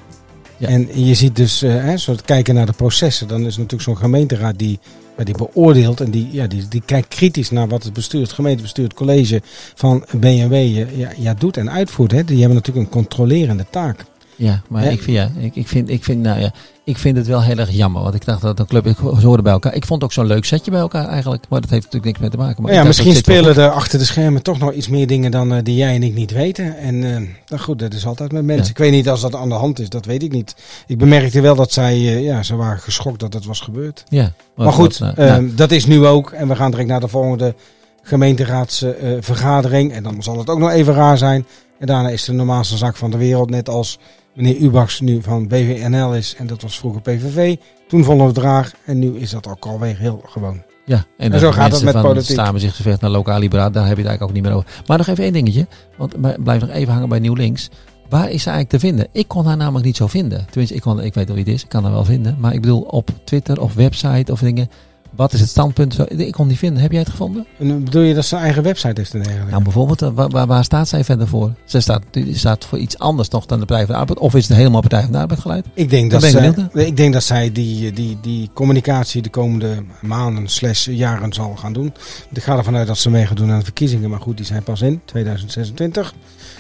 Ja. 0.58 0.68
En 0.68 1.06
je 1.06 1.14
ziet 1.14 1.36
dus, 1.36 1.62
eh 1.62 1.74
hè, 1.74 1.98
soort 1.98 2.22
kijken 2.22 2.56
naar 2.56 2.66
de 2.66 2.74
processen, 2.74 3.28
dan 3.28 3.40
is 3.46 3.56
natuurlijk 3.56 3.84
zo'n 3.84 3.98
gemeenteraad 3.98 4.58
die, 4.60 4.80
die 5.24 5.36
beoordeelt 5.38 6.02
en 6.02 6.12
die, 6.12 6.30
ja, 6.32 6.48
die, 6.48 6.68
die 6.68 6.82
kijkt 6.86 7.08
kritisch 7.08 7.50
naar 7.50 7.68
wat 7.68 7.84
het 7.84 7.94
bestuur, 7.94 8.22
het 8.22 8.32
gemeentebestuur, 8.34 8.84
het 8.84 8.94
college 8.94 9.42
van 9.76 10.06
BNW 10.18 10.54
eh, 10.54 10.98
ja, 10.98 11.10
ja, 11.18 11.34
doet 11.34 11.58
en 11.58 11.72
uitvoert. 11.72 12.12
Hè. 12.12 12.24
Die 12.24 12.38
hebben 12.40 12.56
natuurlijk 12.56 12.86
een 12.86 12.92
controlerende 12.92 13.66
taak. 13.70 14.06
Ja, 14.36 14.62
maar 14.68 14.84
ik, 14.84 15.02
vind, 15.02 15.18
ja, 15.18 15.32
ik, 15.40 15.56
ik, 15.56 15.68
vind, 15.68 15.90
ik, 15.90 16.04
vind, 16.04 16.22
nou 16.22 16.40
ja, 16.40 16.52
ik 16.84 16.98
vind 16.98 17.18
het 17.18 17.28
wel 17.28 17.44
heel 17.44 17.58
erg 17.58 17.72
jammer. 17.72 18.02
Want 18.02 18.16
ik 18.16 18.26
dacht 18.26 18.42
dat 18.42 18.60
een 18.60 18.66
club, 18.66 18.88
ik 18.88 18.98
ze 18.98 19.26
hoorden 19.26 19.44
bij 19.44 19.54
elkaar. 19.54 19.74
Ik 19.74 19.86
vond 19.86 20.04
ook 20.04 20.14
zo'n 20.14 20.26
leuk 20.26 20.46
setje 20.46 20.72
bij 20.72 20.80
elkaar 20.80 21.08
eigenlijk. 21.08 21.46
Maar 21.50 21.62
dat 21.62 21.70
heeft 21.70 21.84
natuurlijk 21.84 22.06
niks 22.06 22.20
mee 22.20 22.30
te 22.30 22.38
maken. 22.38 22.64
Maar 22.64 22.74
ja, 22.74 22.84
misschien 22.84 23.14
dat 23.14 23.18
spelen 23.18 23.56
er 23.56 23.70
achter 23.70 24.00
de 24.00 24.06
schermen 24.06 24.44
toch 24.44 24.60
nog 24.60 24.74
iets 24.74 24.88
meer 24.88 25.08
dingen 25.08 25.32
dan 25.32 25.54
eh, 25.54 25.64
die 25.64 25.76
jij 25.76 25.96
en 25.96 26.04
ik 26.04 26.14
niet 26.14 26.32
weten. 26.32 26.78
En 26.78 27.00
nou 27.48 27.62
goed, 27.62 27.80
dat 27.80 27.94
is 27.94 28.06
altijd 28.06 28.32
met 28.32 28.44
mensen. 28.44 28.66
Ja. 28.66 28.70
Ik 28.70 28.78
weet 28.78 28.92
niet 28.92 29.10
als 29.10 29.22
dat 29.22 29.36
aan 29.36 29.50
de 29.50 29.56
hand 29.56 29.80
is, 29.80 29.90
dat 29.90 30.06
weet 30.06 30.24
ik 30.24 30.32
niet. 30.32 30.56
Ik 30.88 30.98
bemerkte 30.98 31.42
wel 31.42 31.56
dat 31.56 31.72
zij, 31.72 31.94
eh, 31.94 32.24
ja, 32.24 32.44
ze 32.44 32.56
waren 32.56 32.80
geschokt 32.80 33.20
dat 33.20 33.34
het 33.34 33.46
was 33.46 33.60
gebeurd. 33.60 34.04
Ja, 34.10 34.32
Maar 34.56 34.74
goed, 34.74 35.00
nou, 35.00 35.14
nou, 35.16 35.56
dat 35.56 35.72
is 35.72 35.86
nu 35.86 36.06
ook. 36.06 36.32
En 36.32 36.48
we 36.48 36.56
gaan 36.56 36.72
direct 36.72 36.90
naar 36.90 37.00
de 37.00 37.08
volgende 37.08 37.56
gemeenteraadsvergadering. 38.02 39.92
en 39.92 40.04
dan 40.04 40.24
zal 40.24 40.38
het 40.38 40.50
ook 40.50 40.60
nog 40.60 40.72
even 40.72 40.94
raar 40.94 41.18
zijn. 41.18 41.46
En 41.80 41.88
daarna 41.88 42.10
is 42.10 42.24
de 42.24 42.34
normaalste 42.34 42.78
zaak 42.78 42.96
van 42.96 43.12
de 43.12 43.18
wereld. 43.18 43.50
Net 43.50 43.70
als 43.70 44.00
meneer 44.36 44.58
Ubachs 44.58 45.00
nu 45.00 45.22
van 45.22 45.48
BVNL 45.48 46.14
is. 46.14 46.36
En 46.38 46.48
dat 46.48 46.62
was 46.62 46.80
vroeger 46.80 47.02
PVV. 47.02 47.56
Toen 47.88 48.04
vonden 48.04 48.28
we 48.28 48.34
het 48.34 48.42
raar. 48.42 48.74
En 48.86 49.00
nu 49.00 49.18
is 49.18 49.30
dat 49.30 49.48
ook 49.48 49.66
alweer 49.66 49.98
heel 49.98 50.22
gewoon. 50.26 50.64
ja, 50.86 51.06
en, 51.18 51.40
zo 51.40 51.52
gaat 51.52 51.72
het 51.72 51.84
met 51.84 51.94
van 51.94 52.02
politiek. 52.02 52.36
Samen 52.36 52.62
zich 52.62 52.76
gevecht 52.76 53.02
naar 53.02 53.10
lokaal 53.10 53.40
liberaal, 53.40 53.72
daar 53.72 53.88
heb 53.88 53.98
je 53.98 54.04
het 54.04 54.10
eigenlijk 54.10 54.22
ook 54.22 54.34
niet 54.34 54.44
meer 54.44 54.54
over. 54.54 54.84
Maar 54.88 54.98
nog 54.98 55.08
even 55.08 55.24
één 55.24 55.34
dingetje. 55.34 55.68
Want 55.98 56.44
blijf 56.44 56.62
nog 56.62 56.70
even 56.70 56.94
hangen 56.94 57.10
bij 57.10 57.20
Nieuw 57.20 57.34
Links. 57.34 57.70
Waar 58.10 58.30
is 58.30 58.44
ze 58.44 58.50
eigenlijk 58.50 58.70
te 58.70 58.80
vinden? 58.80 59.08
Ik 59.12 59.28
kon 59.28 59.46
haar 59.46 59.58
namelijk 59.58 59.86
niet 59.86 59.96
zo 59.98 60.08
vinden. 60.08 60.46
Tenminste, 60.46 60.76
ik, 60.76 60.82
kon, 60.82 61.04
ik 61.04 61.14
weet 61.14 61.28
wel 61.28 61.36
wie 61.36 61.46
het 61.46 61.54
is. 61.54 61.64
Ik 61.64 61.70
kan 61.70 61.84
haar 61.84 61.92
wel 61.92 62.06
vinden. 62.06 62.38
Maar 62.40 62.54
ik 62.54 62.62
bedoel 62.62 62.82
op 62.82 63.10
Twitter 63.24 63.62
of 63.62 63.74
website 63.74 64.32
of 64.32 64.40
dingen. 64.40 64.70
Wat 65.16 65.34
is 65.34 65.40
het 65.40 65.50
standpunt? 65.50 66.12
Ik 66.20 66.32
kon 66.32 66.48
die 66.48 66.58
vinden. 66.58 66.82
Heb 66.82 66.92
jij 66.92 67.00
het 67.00 67.10
gevonden? 67.10 67.46
En 67.58 67.68
dan 67.68 67.84
bedoel 67.84 68.02
je 68.02 68.14
dat 68.14 68.26
ze 68.26 68.36
een 68.36 68.42
eigen 68.42 68.64
website 68.64 68.94
heeft 68.96 69.14
en 69.14 69.20
dergelijke? 69.20 69.52
Nou, 69.52 69.64
bijvoorbeeld, 69.64 70.02
eh, 70.02 70.46
waar, 70.46 70.64
staat 70.64 70.88
zij 70.88 71.04
verder 71.04 71.28
voor? 71.28 71.54
Ze 71.66 71.80
staat, 71.80 72.02
die 72.12 72.38
staat 72.38 72.66
voor 72.66 72.78
iets 72.78 72.98
anders 72.98 73.30
nog 73.30 73.46
dan 73.46 73.60
de 73.60 73.66
Partij 73.66 73.86
van 73.86 73.96
de 73.96 74.02
Arbeid. 74.02 74.20
Of 74.20 74.36
is 74.36 74.48
het 74.48 74.58
helemaal 74.58 74.82
Partij 74.82 75.02
van 75.02 75.12
de 75.12 75.18
Arbeid 75.18 75.40
geleid? 75.40 75.66
Ik 75.74 75.90
denk 75.90 76.12
dat, 76.12 76.24
ik 76.24 76.30
zij, 76.30 76.54
ik 76.74 76.98
denk 76.98 77.14
dat 77.14 77.24
zij 77.24 77.52
die, 77.52 77.94
die, 77.94 78.18
die 78.22 78.50
communicatie 78.54 79.22
de 79.22 79.30
komende 79.30 79.84
maanden 80.02 80.48
slash 80.48 80.86
jaren 80.86 81.34
zal 81.34 81.56
gaan 81.56 81.74
doen. 81.74 81.94
Ik 82.34 82.44
ga 82.44 82.58
ervan 82.58 82.76
uit 82.76 82.88
dat 82.88 82.98
ze 82.98 83.10
mee 83.10 83.26
gaan 83.26 83.36
doen 83.36 83.52
aan 83.52 83.60
de 83.60 83.64
verkiezingen. 83.64 84.10
Maar 84.10 84.22
goed, 84.22 84.38
die 84.38 84.46
zijn 84.46 84.64
pas 84.64 84.82
in 84.82 85.02
2026. 85.06 86.14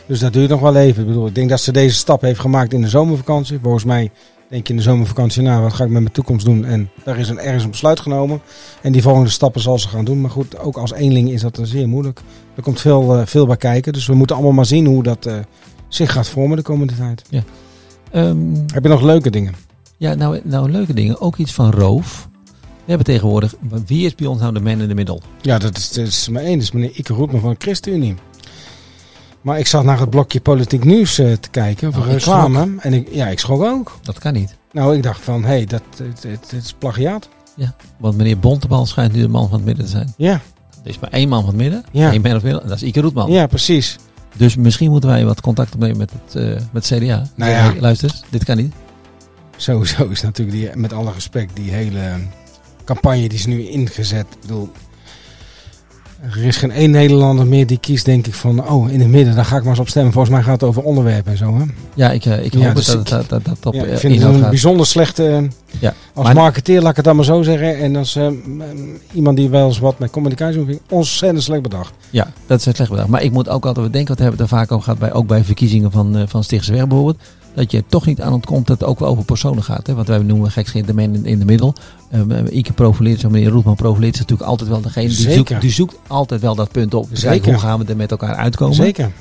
Dus 0.05 0.19
dat 0.19 0.33
duurt 0.33 0.49
nog 0.49 0.59
wel 0.59 0.75
even. 0.75 1.01
Ik 1.01 1.07
bedoel, 1.07 1.27
ik 1.27 1.35
denk 1.35 1.49
dat 1.49 1.61
ze 1.61 1.71
deze 1.71 1.95
stap 1.95 2.21
heeft 2.21 2.39
gemaakt 2.39 2.73
in 2.73 2.81
de 2.81 2.89
zomervakantie. 2.89 3.59
Volgens 3.61 3.83
mij 3.83 4.11
denk 4.49 4.67
je 4.67 4.73
in 4.73 4.79
de 4.79 4.85
zomervakantie, 4.85 5.41
nou 5.41 5.61
wat 5.61 5.73
ga 5.73 5.83
ik 5.83 5.89
met 5.89 6.01
mijn 6.01 6.13
toekomst 6.13 6.45
doen? 6.45 6.65
En 6.65 6.89
daar 7.03 7.17
is 7.17 7.29
een, 7.29 7.39
ergens 7.39 7.63
een 7.63 7.69
besluit 7.69 7.99
genomen. 7.99 8.41
En 8.81 8.91
die 8.91 9.01
volgende 9.01 9.29
stappen 9.29 9.61
zal 9.61 9.79
ze 9.79 9.87
gaan 9.87 10.05
doen. 10.05 10.21
Maar 10.21 10.29
goed, 10.29 10.59
ook 10.59 10.77
als 10.77 10.93
eenling 10.93 11.29
is 11.29 11.41
dat 11.41 11.57
eh, 11.57 11.65
zeer 11.65 11.87
moeilijk. 11.87 12.21
Er 12.55 12.63
komt 12.63 12.81
veel, 12.81 13.15
eh, 13.17 13.25
veel 13.25 13.45
bij 13.45 13.57
kijken. 13.57 13.93
Dus 13.93 14.05
we 14.05 14.13
moeten 14.13 14.35
allemaal 14.35 14.53
maar 14.53 14.65
zien 14.65 14.85
hoe 14.85 15.03
dat 15.03 15.25
eh, 15.25 15.35
zich 15.87 16.11
gaat 16.11 16.27
vormen 16.29 16.57
de 16.57 16.63
komende 16.63 16.93
tijd. 16.95 17.21
Ehm, 18.11 18.37
Heb 18.73 18.83
je 18.83 18.89
nog 18.89 19.01
leuke 19.01 19.29
dingen? 19.29 19.53
ja, 19.97 20.13
nou, 20.13 20.39
nou, 20.43 20.71
leuke 20.71 20.93
dingen. 20.93 21.21
Ook 21.21 21.37
iets 21.37 21.53
van 21.53 21.71
roof. 21.71 22.29
We 22.53 22.91
hebben 22.91 23.05
tegenwoordig, 23.05 23.55
wie 23.85 24.05
is 24.05 24.15
bij 24.15 24.27
ons 24.27 24.39
nou 24.39 24.53
de 24.53 24.59
man 24.59 24.81
in 24.81 24.87
de 24.87 24.95
middel? 24.95 25.21
Ja, 25.41 25.57
dat 25.57 25.77
is, 25.77 25.91
dat 25.91 26.07
is 26.07 26.29
maar 26.29 26.41
één. 26.43 26.53
Dat 26.53 26.61
is 26.61 26.71
meneer 26.71 26.91
Ike 26.91 27.13
Roetman 27.13 27.41
van 27.41 27.49
de 27.49 27.55
ChristenUnie. 27.59 28.15
Maar 29.45 29.59
ik 29.59 29.67
zat 29.67 29.83
naar 29.83 29.99
het 29.99 30.09
blokje 30.09 30.41
politiek 30.41 30.83
nieuws 30.83 31.17
eh, 31.17 31.31
te 31.31 31.49
kijken, 31.49 31.87
over 31.87 32.01
Oh, 32.01 32.07
ik 32.07 32.13
reclame. 32.13 32.75
En 32.79 32.93
ik, 32.93 33.07
ja, 33.11 33.27
ik 33.27 33.39
schrok 33.39 33.63
ook. 33.63 33.97
Dat 34.01 34.19
kan 34.19 34.33
niet. 34.33 34.55
Nou, 34.71 34.95
ik 34.95 35.03
dacht 35.03 35.21
van, 35.21 35.41
hé, 35.41 35.47
hey, 35.47 35.65
dat 35.65 35.81
het, 35.97 36.23
het, 36.23 36.51
het 36.51 36.63
is 36.63 36.73
plagiaat. 36.73 37.29
Want 37.97 38.17
meneer 38.17 38.39
Bontebal 38.39 38.85
schijnt 38.85 39.13
nu 39.13 39.21
de 39.21 39.27
man 39.27 39.49
van 39.49 39.57
het 39.57 39.65
midden 39.65 39.85
te 39.85 39.91
zijn. 39.91 40.13
Ja, 40.17 40.31
Er 40.83 40.89
is 40.89 40.99
maar 40.99 41.09
één 41.09 41.29
man 41.29 41.39
van 41.39 41.49
het 41.49 41.57
midden. 41.57 41.83
Ja. 41.91 42.13
Eén 42.13 42.21
man 42.21 42.21
van 42.21 42.33
het 42.33 42.43
midden. 42.43 42.61
En 42.61 42.67
dat 42.67 42.77
is 42.77 42.83
Ike 42.83 43.01
Roetman. 43.01 43.31
ja 43.31 43.47
precies. 43.47 43.97
Dus 44.35 44.55
misschien 44.55 44.91
moeten 44.91 45.09
wij 45.09 45.25
wat 45.25 45.41
contact 45.41 45.73
opnemen 45.73 45.97
met 45.97 46.11
het, 46.11 46.35
eh, 46.35 46.61
met 46.71 46.89
het 46.89 46.99
CDA. 46.99 47.27
Nou 47.35 47.51
ja. 47.51 47.57
hey, 47.57 47.79
luister, 47.79 48.11
dit 48.29 48.43
kan 48.43 48.57
niet. 48.57 48.73
Sowieso 49.57 50.07
is 50.07 50.21
natuurlijk, 50.21 50.57
die, 50.57 50.69
met 50.75 50.93
alle 50.93 51.11
respect, 51.11 51.55
die 51.55 51.71
hele 51.71 52.01
campagne 52.83 53.29
die 53.29 53.37
is 53.37 53.45
nu 53.45 53.67
ingezet. 53.67 54.25
Ik 54.33 54.41
bedoel, 54.41 54.71
er 56.33 56.43
is 56.45 56.57
geen 56.57 56.71
één 56.71 56.91
Nederlander 56.91 57.47
meer 57.47 57.67
die 57.67 57.77
kiest, 57.79 58.05
denk 58.05 58.27
ik, 58.27 58.33
van, 58.33 58.69
oh, 58.69 58.91
in 58.91 58.99
het 58.99 59.09
midden, 59.09 59.35
daar 59.35 59.45
ga 59.45 59.55
ik 59.55 59.61
maar 59.61 59.71
eens 59.71 59.79
op 59.79 59.89
stemmen. 59.89 60.11
Volgens 60.13 60.33
mij 60.33 60.43
gaat 60.43 60.53
het 60.61 60.63
over 60.69 60.83
onderwerpen 60.83 61.31
en 61.31 61.37
zo, 61.37 61.57
hè? 61.57 61.63
Ja, 61.93 62.11
ik, 62.11 62.25
eh, 62.25 62.45
ik 62.45 62.53
hoop 62.53 62.75
dus 62.75 62.85
dat, 62.85 62.99
ik- 62.99 63.07
dat, 63.09 63.29
dat, 63.29 63.45
dat 63.45 63.57
op 63.65 63.73
Ja, 63.73 63.83
eh, 63.83 63.91
ik 63.93 63.97
vind 63.99 64.15
het 64.21 64.23
een 64.33 64.39
gaat. 64.39 64.49
bijzonder 64.49 64.85
slechte, 64.85 65.27
eh, 65.27 65.43
Ja, 65.79 65.93
als 66.13 66.25
maar- 66.25 66.35
marketeer, 66.35 66.81
laat 66.81 66.89
ik 66.89 66.95
het 66.95 67.05
dan 67.05 67.15
maar 67.15 67.25
zo 67.25 67.41
zeggen. 67.41 67.77
En 67.77 67.95
als 67.95 68.15
eh, 68.15 68.27
iemand 69.13 69.37
die 69.37 69.49
wel 69.49 69.67
eens 69.67 69.79
wat 69.79 69.99
met 69.99 70.09
communicatie 70.11 70.65
doet, 70.65 70.79
ontzettend 70.89 71.43
slecht 71.43 71.61
bedacht. 71.61 71.93
Ja, 72.09 72.31
dat 72.47 72.59
is 72.59 72.65
een 72.65 72.73
slecht 72.75 72.89
bedacht. 72.89 73.07
Maar 73.09 73.23
ik 73.23 73.31
moet 73.31 73.49
ook 73.49 73.65
altijd 73.65 73.85
bedenken, 73.85 74.07
want 74.07 74.19
we 74.19 74.23
hebben 74.25 74.41
het 74.45 74.51
er 74.51 74.57
vaak 74.57 74.71
over 74.71 74.83
gehad, 74.83 74.99
bij, 74.99 75.13
ook 75.13 75.27
bij 75.27 75.43
verkiezingen 75.43 75.91
van, 75.91 76.17
uh, 76.17 76.23
van 76.27 76.43
Stichtse 76.43 76.71
Weg 76.71 76.87
bijvoorbeeld, 76.87 77.17
dat 77.55 77.71
je 77.71 77.83
toch 77.87 78.05
niet 78.05 78.21
aan 78.21 78.33
ontkomt 78.33 78.67
dat 78.67 78.79
het 78.79 78.89
ook 78.89 78.99
wel 78.99 79.09
over 79.09 79.25
personen 79.25 79.63
gaat. 79.63 79.87
Hè? 79.87 79.93
Want 79.93 80.07
wij 80.07 80.17
noemen 80.17 80.51
gekscherend 80.51 80.87
de 80.87 80.93
man 80.93 81.25
in, 81.25 81.39
de 81.39 81.45
middel. 81.45 81.73
Um, 82.13 82.31
Ike 82.49 82.73
profileert, 82.73 83.19
zo 83.19 83.29
meneer 83.29 83.49
Roetman 83.49 83.75
profileert 83.75 84.13
is 84.13 84.19
natuurlijk 84.19 84.49
altijd 84.49 84.69
wel 84.69 84.81
degene 84.81 85.07
die 85.07 85.31
zoekt, 85.31 85.61
die 85.61 85.71
zoekt 85.71 85.95
altijd 86.07 86.41
wel 86.41 86.55
dat 86.55 86.71
punt 86.71 86.93
op. 86.93 87.09
Dus 87.09 87.19
Zeker. 87.19 87.51
hoe 87.51 87.61
gaan 87.61 87.79
we 87.79 87.85
er 87.85 87.95
met 87.95 88.11
elkaar 88.11 88.35
uitkomen? 88.35 88.75
Zeker. 88.75 89.11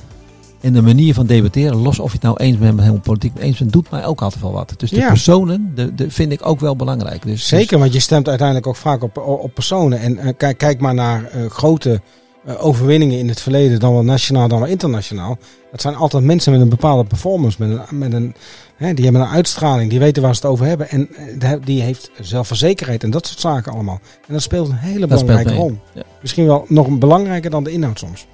En 0.61 0.73
de 0.73 0.83
manier 0.83 1.15
van 1.15 1.27
debatteren, 1.27 1.77
los 1.77 1.99
of 1.99 2.07
je 2.07 2.13
het 2.13 2.23
nou 2.23 2.37
eens 2.37 2.59
bent 2.59 2.71
met 2.73 2.81
helemaal 2.81 3.03
politiek 3.03 3.33
eens 3.39 3.59
bent, 3.59 3.73
doet 3.73 3.91
mij 3.91 4.07
ook 4.07 4.23
altijd 4.23 4.43
wel 4.43 4.53
wat. 4.53 4.75
Dus 4.77 4.91
de 4.91 4.97
Ja. 4.97 5.09
personen, 5.09 5.73
de, 5.75 5.95
de, 5.95 6.11
vind 6.11 6.33
ik 6.33 6.47
ook 6.47 6.61
wel 6.61 6.77
belangrijk. 6.77 7.23
Dus, 7.23 7.49
Zeker, 7.49 7.79
want 7.79 7.93
je 7.93 8.01
stemt 8.01 8.29
uiteindelijk 8.29 8.67
ook 8.67 8.77
vaak 8.77 9.03
op, 9.03 9.17
op 9.19 9.55
personen. 9.55 9.99
En 10.01 10.19
eh, 10.19 10.33
kijk, 10.37 10.59
kijk 10.59 10.81
maar 10.81 10.95
naar 10.95 11.25
eh, 11.25 11.51
grote 11.51 12.01
overwinningen 12.47 13.19
in 13.19 13.29
het 13.29 13.41
verleden, 13.41 13.81
dan 13.81 13.93
wel 13.93 14.05
nationaal, 14.05 14.49
dan 14.49 14.59
wel 14.61 14.69
internationaal. 14.69 15.39
Dat 15.71 15.81
zijn 15.81 15.95
altijd 15.95 16.25
mensen 16.25 16.53
met 16.53 16.61
een 16.61 16.69
bepaalde 16.69 17.05
performance, 17.05 17.57
met 17.67 17.71
een, 17.71 17.99
met 17.99 18.13
een, 18.13 18.35
hè, 18.77 18.95
die 18.95 19.05
hebben 19.05 19.23
een 19.23 19.29
uitstraling, 19.29 19.91
die 19.91 19.99
weten 19.99 20.23
waar 20.23 20.35
ze 20.35 20.41
het 20.41 20.51
over 20.51 20.67
hebben. 20.67 20.89
En 20.89 21.09
eh, 21.41 21.53
die 21.65 21.83
heeft 21.83 22.11
zelfverzekerheid 22.21 23.03
en 23.03 23.11
dat 23.11 23.27
soort 23.27 23.41
zaken 23.41 23.73
allemaal. 23.73 24.01
En 24.27 24.33
dat 24.33 24.43
speelt 24.43 24.69
een 24.69 24.75
hele 24.75 25.07
Dat 25.07 25.21
belangrijke 25.21 25.61
rol. 25.61 25.79
Ja. 25.93 26.03
Misschien 26.21 26.47
wel 26.47 26.65
nog 26.69 26.99
belangrijker 26.99 27.51
dan 27.51 27.65
de 27.65 27.71
inhoud 27.71 27.99
soms. 27.99 28.27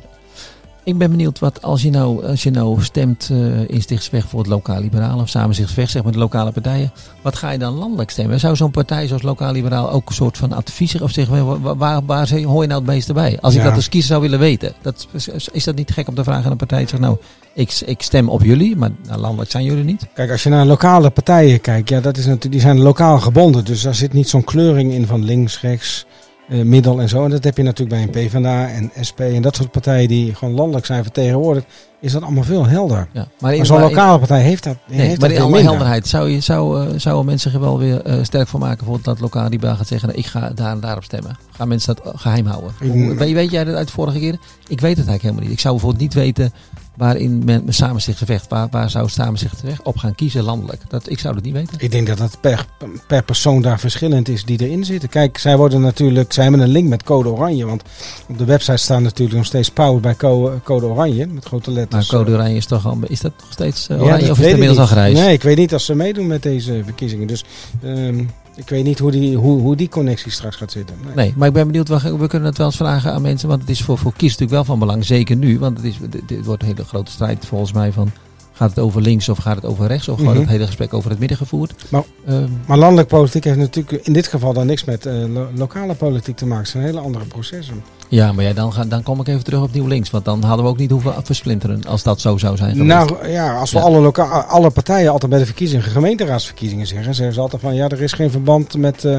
Ik 0.85 0.99
ben 0.99 1.11
benieuwd 1.11 1.39
wat 1.39 1.63
als 1.63 1.83
je 1.83 1.91
nou, 1.91 2.27
als 2.27 2.43
je 2.43 2.51
nou 2.51 2.83
stemt 2.83 3.29
eh 3.33 3.69
in 3.69 3.83
Stichtsweg 3.83 4.25
voor 4.29 4.39
het 4.39 4.49
lokaal 4.49 4.81
liberaal 4.81 5.19
of 5.19 5.29
samen 5.29 5.55
Stichtsweg, 5.55 5.91
zeg 5.91 6.03
maar 6.03 6.13
de 6.13 6.19
lokale 6.19 6.53
partijen. 6.53 6.93
Wat 7.23 7.37
ga 7.37 7.51
je 7.51 7.59
dan 7.59 7.75
landelijk 7.75 8.11
stemmen? 8.11 8.41
Zou 8.41 8.57
zo'n 8.57 8.71
partij 8.71 9.07
zoals 9.07 9.23
lokaal 9.23 9.53
liberaal 9.53 9.91
ook 9.91 10.09
een 10.09 10.15
soort 10.15 10.37
van 10.37 10.53
adviezer 10.53 11.03
of 11.03 11.11
zeggen 11.11 11.61
waar, 11.63 11.77
waar, 11.77 12.05
waar 12.05 12.29
hoor 12.43 12.63
je 12.63 12.69
nou 12.69 12.81
het 12.81 12.91
meeste 12.91 13.13
bij? 13.13 13.39
Als 13.41 13.55
ik 13.55 13.61
Ja. 13.61 13.67
dat 13.67 13.75
als 13.77 13.89
kiezer 13.89 14.09
zou 14.09 14.21
willen 14.23 14.39
weten. 14.39 14.73
Dat, 14.83 15.07
is- 15.53 15.65
dat 15.65 15.75
niet 15.75 15.91
gek 15.91 16.09
om 16.09 16.15
te 16.15 16.25
vragen 16.25 16.45
aan 16.45 16.51
een 16.51 16.57
partij? 16.57 16.87
Zeg 16.87 17.01
nou, 17.01 17.17
ik, 17.55 17.81
ik 17.87 18.03
stem 18.03 18.29
op 18.29 18.43
jullie, 18.43 18.77
maar 18.77 18.91
nou, 19.07 19.21
landelijk 19.21 19.51
zijn 19.51 19.65
jullie 19.65 19.85
niet. 19.85 20.07
Kijk, 20.15 20.31
als 20.31 20.43
je 20.43 20.49
naar 20.49 20.67
lokale 20.67 21.11
partijen 21.11 21.61
kijkt, 21.61 21.89
ja, 21.89 22.01
dat 22.01 22.17
is 22.17 22.25
natuurlijk, 22.25 22.53
die 22.53 22.61
zijn 22.61 22.81
lokaal 22.81 23.19
gebonden. 23.19 23.65
Dus 23.65 23.83
daar 23.83 23.95
zit 23.95 24.13
niet 24.13 24.29
zo'n 24.29 24.45
kleuring 24.45 24.93
in 24.93 25.07
van 25.07 25.25
links, 25.25 25.61
rechts, 25.61 26.07
middel 26.51 27.01
en 27.01 27.09
zo. 27.09 27.25
En 27.25 27.31
dat 27.31 27.45
heb 27.45 27.57
je 27.57 27.63
natuurlijk 27.63 28.11
bij 28.11 28.23
een 28.23 28.29
PvdA 28.29 28.69
en 28.69 28.91
SP 29.09 29.21
en 29.21 29.43
dat 29.43 29.57
soort 29.57 29.71
partijen 29.71 30.09
die 30.09 30.35
gewoon 30.35 30.55
landelijk 30.55 30.87
zijn 30.87 31.03
vertegenwoordigd. 31.03 31.67
Is 32.01 32.13
dat 32.13 32.23
allemaal 32.23 32.43
veel 32.45 32.67
helder. 32.67 33.09
Ja. 33.13 33.29
Maar, 33.41 33.57
Maar 33.57 33.67
zo'n 33.67 33.81
lokale 33.81 34.19
partij 34.19 34.43
heeft 34.43 34.65
dat, 34.65 34.77
Nee, 34.89 34.99
heeft 35.01 35.21
maar 35.21 35.29
dat 35.29 35.39
in 35.39 35.45
alle 35.45 35.53
minder. 35.53 35.71
helderheid, 35.71 36.07
zou, 36.09 36.29
je, 36.29 36.41
zou, 36.41 36.87
eh, 36.87 36.93
zouden 36.99 37.27
mensen 37.27 37.53
er 37.53 37.61
wel 37.61 37.79
weer 37.79 38.03
eh, 38.03 38.19
sterk 38.23 38.49
van 38.49 38.61
maken 38.61 38.87
voor 38.87 38.99
dat 39.03 39.21
lokaal 39.21 39.49
liberaal 39.49 39.77
gaat 39.77 39.87
zeggen, 39.87 40.09
nou, 40.09 40.21
ik 40.21 40.27
ga 40.27 40.51
daar 40.55 40.71
en 40.73 40.81
daarop 40.81 41.05
stemmen. 41.05 41.39
Gaan 41.57 41.69
mensen 41.69 41.97
dat 42.03 42.13
geheim 42.17 42.47
houden? 42.47 42.71
Ik- 42.81 43.19
weet, 43.19 43.33
weet 43.33 43.51
jij 43.51 43.65
dat 43.65 43.75
uit 43.75 43.87
de 43.87 43.93
vorige 43.93 44.19
keer? 44.19 44.39
Ik 44.69 44.81
weet 44.81 44.97
het 44.97 45.07
eigenlijk 45.07 45.23
helemaal 45.23 45.43
niet. 45.43 45.53
Ik 45.53 45.61
zou 45.61 45.75
bijvoorbeeld 45.75 46.03
niet 46.03 46.15
weten 46.15 46.53
waarin 46.97 47.45
men 47.45 47.65
men 47.65 47.75
samen 47.75 48.01
zich 48.03 48.19
vecht. 48.25 48.49
Waar, 48.49 48.69
waar 48.71 48.91
zou 48.91 49.09
samen 49.09 49.39
zich 49.39 49.53
vecht 49.65 49.83
op 49.83 49.97
gaan 49.97 50.15
kiezen 50.15 50.43
landelijk? 50.43 50.83
Dat, 50.89 51.11
ik 51.11 51.19
zou 51.19 51.35
dat 51.35 51.43
niet 51.45 51.53
weten. 51.53 51.75
Ik 51.79 51.91
denk 51.91 52.07
dat 52.07 52.19
het 52.19 52.41
per, 52.41 52.67
per 53.07 53.23
persoon 53.23 53.63
daar 53.63 53.79
verschillend 53.81 54.29
is 54.29 54.45
die 54.45 54.61
erin 54.67 54.85
zitten. 54.85 55.09
Kijk, 55.09 55.39
zij 55.39 55.57
worden 55.57 55.81
natuurlijk, 55.81 56.33
zij 56.33 56.43
hebben 56.43 56.61
een 56.63 56.69
link 56.69 56.89
met 56.89 57.03
Code 57.03 57.29
Oranje. 57.29 57.67
Want 57.67 57.83
op 58.29 58.39
de 58.39 58.45
website 58.45 58.77
staan 58.77 59.03
natuurlijk 59.03 59.37
nog 59.39 59.47
steeds 59.47 59.71
powered 59.71 60.03
bij 60.03 60.15
Co- 60.17 60.61
Code 60.65 60.87
Oranje. 60.87 61.27
Met 61.27 61.45
grote 61.45 61.71
Maar 61.91 62.01
letters. 62.01 62.19
code 62.19 62.33
oranje 62.33 62.57
is 62.57 62.67
toch 62.67 62.87
al, 62.87 62.99
is 63.07 63.21
dat 63.21 63.33
nog 63.41 63.53
steeds 63.53 63.89
eh, 63.89 64.03
oranje 64.03 64.31
of 64.31 64.39
is 64.39 64.45
het 64.45 64.53
inmiddels 64.53 64.79
al 64.79 64.87
grijs? 64.87 65.19
Nee, 65.19 65.33
ik 65.33 65.43
weet 65.43 65.57
niet 65.57 65.73
als 65.73 65.85
ze 65.85 65.95
meedoen 65.95 66.27
met 66.27 66.43
deze 66.43 66.83
verkiezingen. 66.85 67.27
Dus 67.27 67.45
ehm, 67.83 68.19
ik 68.57 68.69
weet 68.69 68.85
niet 68.85 68.99
hoe 68.99 69.11
die, 69.11 69.37
hoe, 69.37 69.61
hoe 69.61 69.77
die 69.77 69.89
connectie 69.89 70.33
straks 70.33 70.57
gaat 70.57 70.73
zitten. 70.73 70.97
Nee. 71.05 71.15
Nee, 71.15 71.35
maar 71.37 71.49
ik 71.49 71.55
ben 71.55 71.67
benieuwd, 71.67 71.89
we, 71.89 72.17
we 72.17 72.27
kunnen 72.27 72.49
het 72.49 72.59
wel 72.59 72.67
eens 72.67 72.77
vragen 72.77 73.13
aan 73.13 73.23
mensen, 73.23 73.49
want 73.49 73.61
het 73.61 73.71
is 73.71 73.83
voor, 73.83 73.99
voor 73.99 74.13
kies 74.13 74.31
natuurlijk 74.31 74.51
wel 74.51 74.65
van 74.65 74.79
belang, 74.79 75.05
zeker 75.05 75.37
nu, 75.37 75.59
want 75.59 75.77
het 75.77 75.87
is, 75.87 75.99
dit 76.27 76.45
wordt 76.45 76.63
een 76.63 76.69
hele 76.69 76.85
grote 76.85 77.11
strijd 77.11 77.47
volgens 77.47 77.73
mij 77.73 77.93
van, 77.93 78.13
Gaat 78.61 78.71
het 78.71 78.79
over 78.79 79.01
links 79.03 79.29
of 79.29 79.39
gaat 79.39 79.57
het 79.57 79.65
over 79.65 79.87
rechts? 79.87 80.09
Of 80.09 80.17
wordt 80.17 80.31
Mhm. 80.33 80.41
het 80.41 80.51
hele 80.51 80.67
gesprek 80.67 80.95
over 80.95 81.11
het 81.11 81.19
midden 81.19 81.37
gevoerd? 81.37 81.75
Maar- 81.89 82.03
Ehm, 82.27 82.49
Maar 82.67 82.79
landelijke 82.79 83.15
politiek 83.17 83.45
heeft 83.45 83.57
natuurlijk 83.59 84.07
in 84.07 84.13
dit 84.13 84.27
geval 84.27 84.53
dan 84.53 84.67
niks 84.67 84.85
met 84.85 85.07
eh, 85.07 85.15
lo- 85.29 85.49
lokale 85.55 85.95
politiek 85.95 86.37
te 86.37 86.45
maken. 86.47 86.63
Het 86.63 86.73
zijn 86.73 86.85
hele 86.85 87.01
andere 87.01 87.25
processen. 87.25 87.83
ja, 88.09 88.33
maar 88.33 88.45
ja, 88.45 88.53
dan, 88.53 88.73
ga, 88.73 88.85
dan 88.85 89.03
kom 89.03 89.21
ik 89.21 89.29
even 89.29 89.45
terug 89.45 89.63
op 89.63 89.73
nieuw 89.73 89.87
links. 89.87 90.11
Want 90.11 90.25
dan 90.25 90.43
hadden 90.43 90.65
we 90.65 90.71
ook 90.71 90.79
niet 90.79 90.91
hoeven 90.91 91.15
versplinteren 91.23 91.85
als 91.87 92.03
dat 92.03 92.21
zo 92.21 92.37
zou 92.37 92.57
zijn 92.57 92.77
geweest. 92.77 92.89
Nou 92.89 93.29
ja, 93.29 93.57
als 93.59 93.73
we 93.73 93.79
Ja. 93.79 93.85
alle, 93.85 94.13
alle 94.47 94.71
partijen 94.71 95.11
altijd 95.13 95.31
bij 95.31 95.41
de 95.41 95.47
verkiezingen, 95.47 95.85
gemeenteraadsverkiezingen 95.85 96.87
zeggen, 96.87 97.15
zeggen 97.15 97.35
ze 97.35 97.41
altijd 97.41 97.63
van 97.63 97.75
ja, 97.75 97.89
er 97.89 98.03
is 98.03 98.13
geen 98.13 98.31
verband 98.31 98.77
met, 98.77 99.05
eh, 99.05 99.13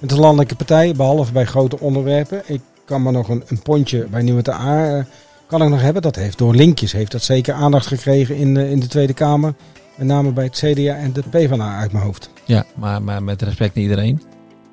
met 0.00 0.10
de 0.10 0.18
landelijke 0.20 0.54
partijen, 0.54 0.96
behalve 0.96 1.32
bij 1.32 1.44
grote 1.44 1.80
onderwerpen. 1.80 2.42
Ik 2.46 2.60
kan 2.84 3.02
maar 3.02 3.12
nog 3.12 3.28
een, 3.28 3.42
een 3.46 3.62
pontje 3.62 4.06
bij 4.10 4.22
Nieuwe 4.22 4.42
TA 4.42 4.96
eh, 4.96 5.04
kan 5.48 5.62
ik 5.62 5.68
nog 5.68 5.80
hebben. 5.80 6.02
Dat 6.02 6.16
heeft 6.16 6.38
door 6.38 6.54
linkjes 6.54 6.92
heeft 6.92 7.12
dat 7.12 7.22
zeker 7.22 7.54
aandacht 7.54 7.86
gekregen 7.86 8.36
in, 8.36 8.56
eh, 8.56 8.70
in 8.70 8.80
de 8.80 8.86
Tweede 8.86 9.14
Kamer. 9.14 9.54
Met 9.96 10.06
name 10.06 10.32
bij 10.32 10.44
het 10.44 10.56
CDA 10.56 10.94
en 10.94 11.12
de 11.12 11.22
PvdA 11.30 11.78
uit 11.78 11.92
mijn 11.92 12.04
hoofd. 12.04 12.30
Ja, 12.44 12.64
maar, 12.76 13.02
maar 13.02 13.22
met 13.22 13.42
respect 13.42 13.74
naar 13.74 13.84
iedereen. 13.84 14.22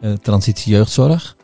Eh, 0.02 0.12
transitie 0.14 0.74
jeugdzorg. 0.74 1.36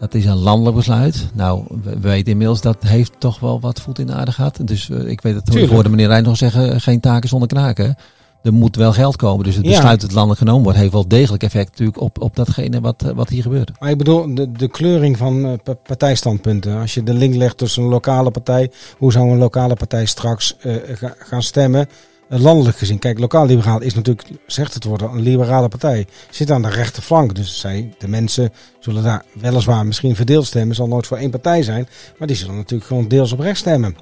Dat 0.00 0.14
is 0.14 0.24
een 0.24 0.36
landelijk 0.36 0.76
besluit. 0.76 1.28
Nou, 1.34 1.64
we, 1.82 1.90
we 1.90 2.00
weten 2.00 2.32
inmiddels 2.32 2.60
dat 2.60 2.82
heeft 2.82 3.12
toch 3.18 3.40
wel 3.40 3.60
wat 3.60 3.80
voet 3.80 3.98
in 3.98 4.06
de 4.06 4.12
aarde 4.12 4.32
gehad. 4.32 4.58
Dus 4.62 4.90
eh, 4.90 5.06
ik 5.06 5.20
weet 5.20 5.34
dat 5.34 5.46
Tuurlijk. 5.46 5.72
hoorde 5.72 5.88
meneer 5.88 6.06
Rijn 6.06 6.24
nog 6.24 6.36
zeggen, 6.36 6.80
geen 6.80 7.00
taken 7.00 7.28
zonder 7.28 7.48
knaken. 7.48 7.96
Er 8.44 8.52
moet 8.52 8.76
wel 8.76 8.92
geld 8.92 9.16
komen. 9.16 9.44
Dus 9.44 9.54
het 9.54 9.66
besluit 9.66 10.00
dat 10.00 10.12
landelijk 10.12 10.38
genomen 10.40 10.62
wordt, 10.62 10.78
heeft 10.78 10.92
wel 10.92 11.08
degelijk 11.08 11.42
effect 11.42 11.70
natuurlijk 11.70 12.00
op, 12.00 12.22
op 12.22 12.36
datgene 12.36 12.80
wat, 12.80 13.02
eh, 13.02 13.10
wat 13.10 13.28
hier 13.28 13.42
gebeurt. 13.42 13.70
Maar 13.80 13.90
ik 13.90 13.98
bedoel, 13.98 14.34
de, 14.34 14.52
de 14.52 14.68
kleuring 14.68 15.16
van 15.16 15.44
eh, 15.46 15.52
pa- 15.62 15.74
partijstandpunten. 15.74 16.80
Als 16.80 16.94
je 16.94 17.02
de 17.02 17.14
link 17.14 17.34
legt 17.34 17.58
tussen 17.58 17.82
een 17.82 17.88
lokale 17.88 18.30
partij, 18.30 18.70
hoe 18.98 19.12
zou 19.12 19.30
een 19.30 19.38
lokale 19.38 19.74
partij 19.74 20.04
straks 20.06 20.56
eh, 20.60 20.74
ga- 20.94 21.14
gaan 21.18 21.42
stemmen? 21.42 21.88
Landelijk 22.28 22.76
gezien. 22.76 22.98
Kijk, 22.98 23.18
lokaal-liberaal 23.18 23.80
is 23.80 23.94
natuurlijk, 23.94 24.28
zegt 24.46 24.74
het 24.74 24.84
woord, 24.84 25.02
al, 25.02 25.08
een 25.08 25.20
liberale 25.20 25.68
partij. 25.68 26.06
Zit 26.30 26.50
aan 26.50 26.62
de 26.62 26.68
rechterflank. 26.68 27.34
Dus 27.34 27.60
zij, 27.60 27.94
de 27.98 28.08
mensen 28.08 28.52
zullen 28.80 29.02
daar 29.02 29.24
weliswaar 29.40 29.86
misschien 29.86 30.16
verdeeld 30.16 30.46
stemmen. 30.46 30.76
Zal 30.76 30.88
nooit 30.88 31.06
voor 31.06 31.16
één 31.16 31.30
partij 31.30 31.62
zijn. 31.62 31.88
Maar 32.18 32.26
die 32.28 32.36
zullen 32.36 32.56
natuurlijk 32.56 32.88
gewoon 32.88 33.08
deels 33.08 33.32
op 33.32 33.38
rechts 33.38 33.60
stemmen. 33.60 33.96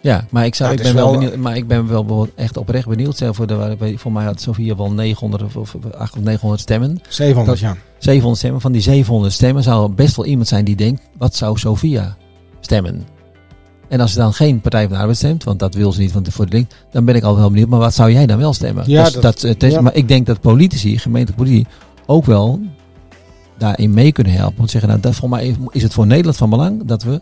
Ja, 0.00 0.24
maar 0.30 0.44
ik, 0.46 0.54
zou, 0.54 0.72
ik 0.72 0.82
ben 0.82 0.94
wel, 0.94 1.10
wel- 1.10 1.18
benieuwd, 1.18 1.36
maar 1.36 1.56
ik 1.56 1.66
ben 1.66 1.88
wel 1.88 2.28
echt 2.34 2.56
oprecht 2.56 2.88
benieuwd. 2.88 3.22
Voor, 3.30 3.46
de, 3.46 3.76
voor 3.96 4.12
mij 4.12 4.24
had 4.24 4.40
Sofia 4.40 4.76
wel 4.76 4.92
900 4.92 5.42
of, 5.42 5.56
of 5.56 5.74
800 5.74 6.12
of 6.16 6.22
900 6.22 6.60
stemmen. 6.60 7.00
700, 7.08 7.60
Dat- 7.60 7.70
ja. 7.70 7.76
700 7.98 8.38
stemmen. 8.38 8.60
Van 8.60 8.72
die 8.72 8.80
700 8.80 9.32
stemmen 9.32 9.62
zou 9.62 9.82
er 9.88 9.94
best 9.94 10.16
wel 10.16 10.26
iemand 10.26 10.48
zijn 10.48 10.64
die 10.64 10.76
denkt, 10.76 11.02
wat 11.18 11.34
zou 11.36 11.58
Sofia 11.58 12.16
stemmen? 12.60 13.06
En 13.88 14.00
als 14.00 14.12
ze 14.12 14.18
dan 14.18 14.32
geen 14.32 14.60
Partij 14.60 14.82
van 14.82 14.92
de 14.92 14.98
Arbeid 14.98 15.16
stemt, 15.16 15.44
want 15.44 15.58
dat 15.58 15.74
wil 15.74 15.92
ze 15.92 16.00
niet 16.00 16.12
want 16.12 16.28
voor 16.32 16.46
de 16.46 16.52
link, 16.56 16.70
dan 16.90 17.04
ben 17.04 17.14
ik 17.14 17.22
al 17.22 17.36
wel 17.36 17.50
benieuwd, 17.50 17.68
maar 17.68 17.78
wat 17.78 17.94
zou 17.94 18.12
jij 18.12 18.26
dan 18.26 18.38
wel 18.38 18.52
stemmen? 18.52 18.84
Ja, 18.86 19.04
Dus 19.04 19.12
dat- 19.12 19.22
dat, 19.22 19.40
het 19.40 19.62
is- 19.62 19.72
ja. 19.72 19.80
Maar 19.80 19.94
ik 19.94 20.08
denk 20.08 20.26
dat 20.26 20.40
politici, 20.40 20.98
gemeentelijke 20.98 21.44
politici, 21.44 21.66
ook 22.06 22.24
wel 22.24 22.60
daarin 23.58 23.90
mee 23.94 24.12
kunnen 24.12 24.32
helpen. 24.32 24.56
Want 24.56 24.70
zeggen, 24.70 24.88
nou, 24.90 25.00
dat, 25.02 25.14
voor 25.14 25.28
mij 25.28 25.56
is 25.70 25.82
het 25.82 25.92
voor 25.94 26.06
Nederland 26.06 26.36
van 26.36 26.50
belang 26.50 26.84
dat 26.84 27.02
we 27.02 27.20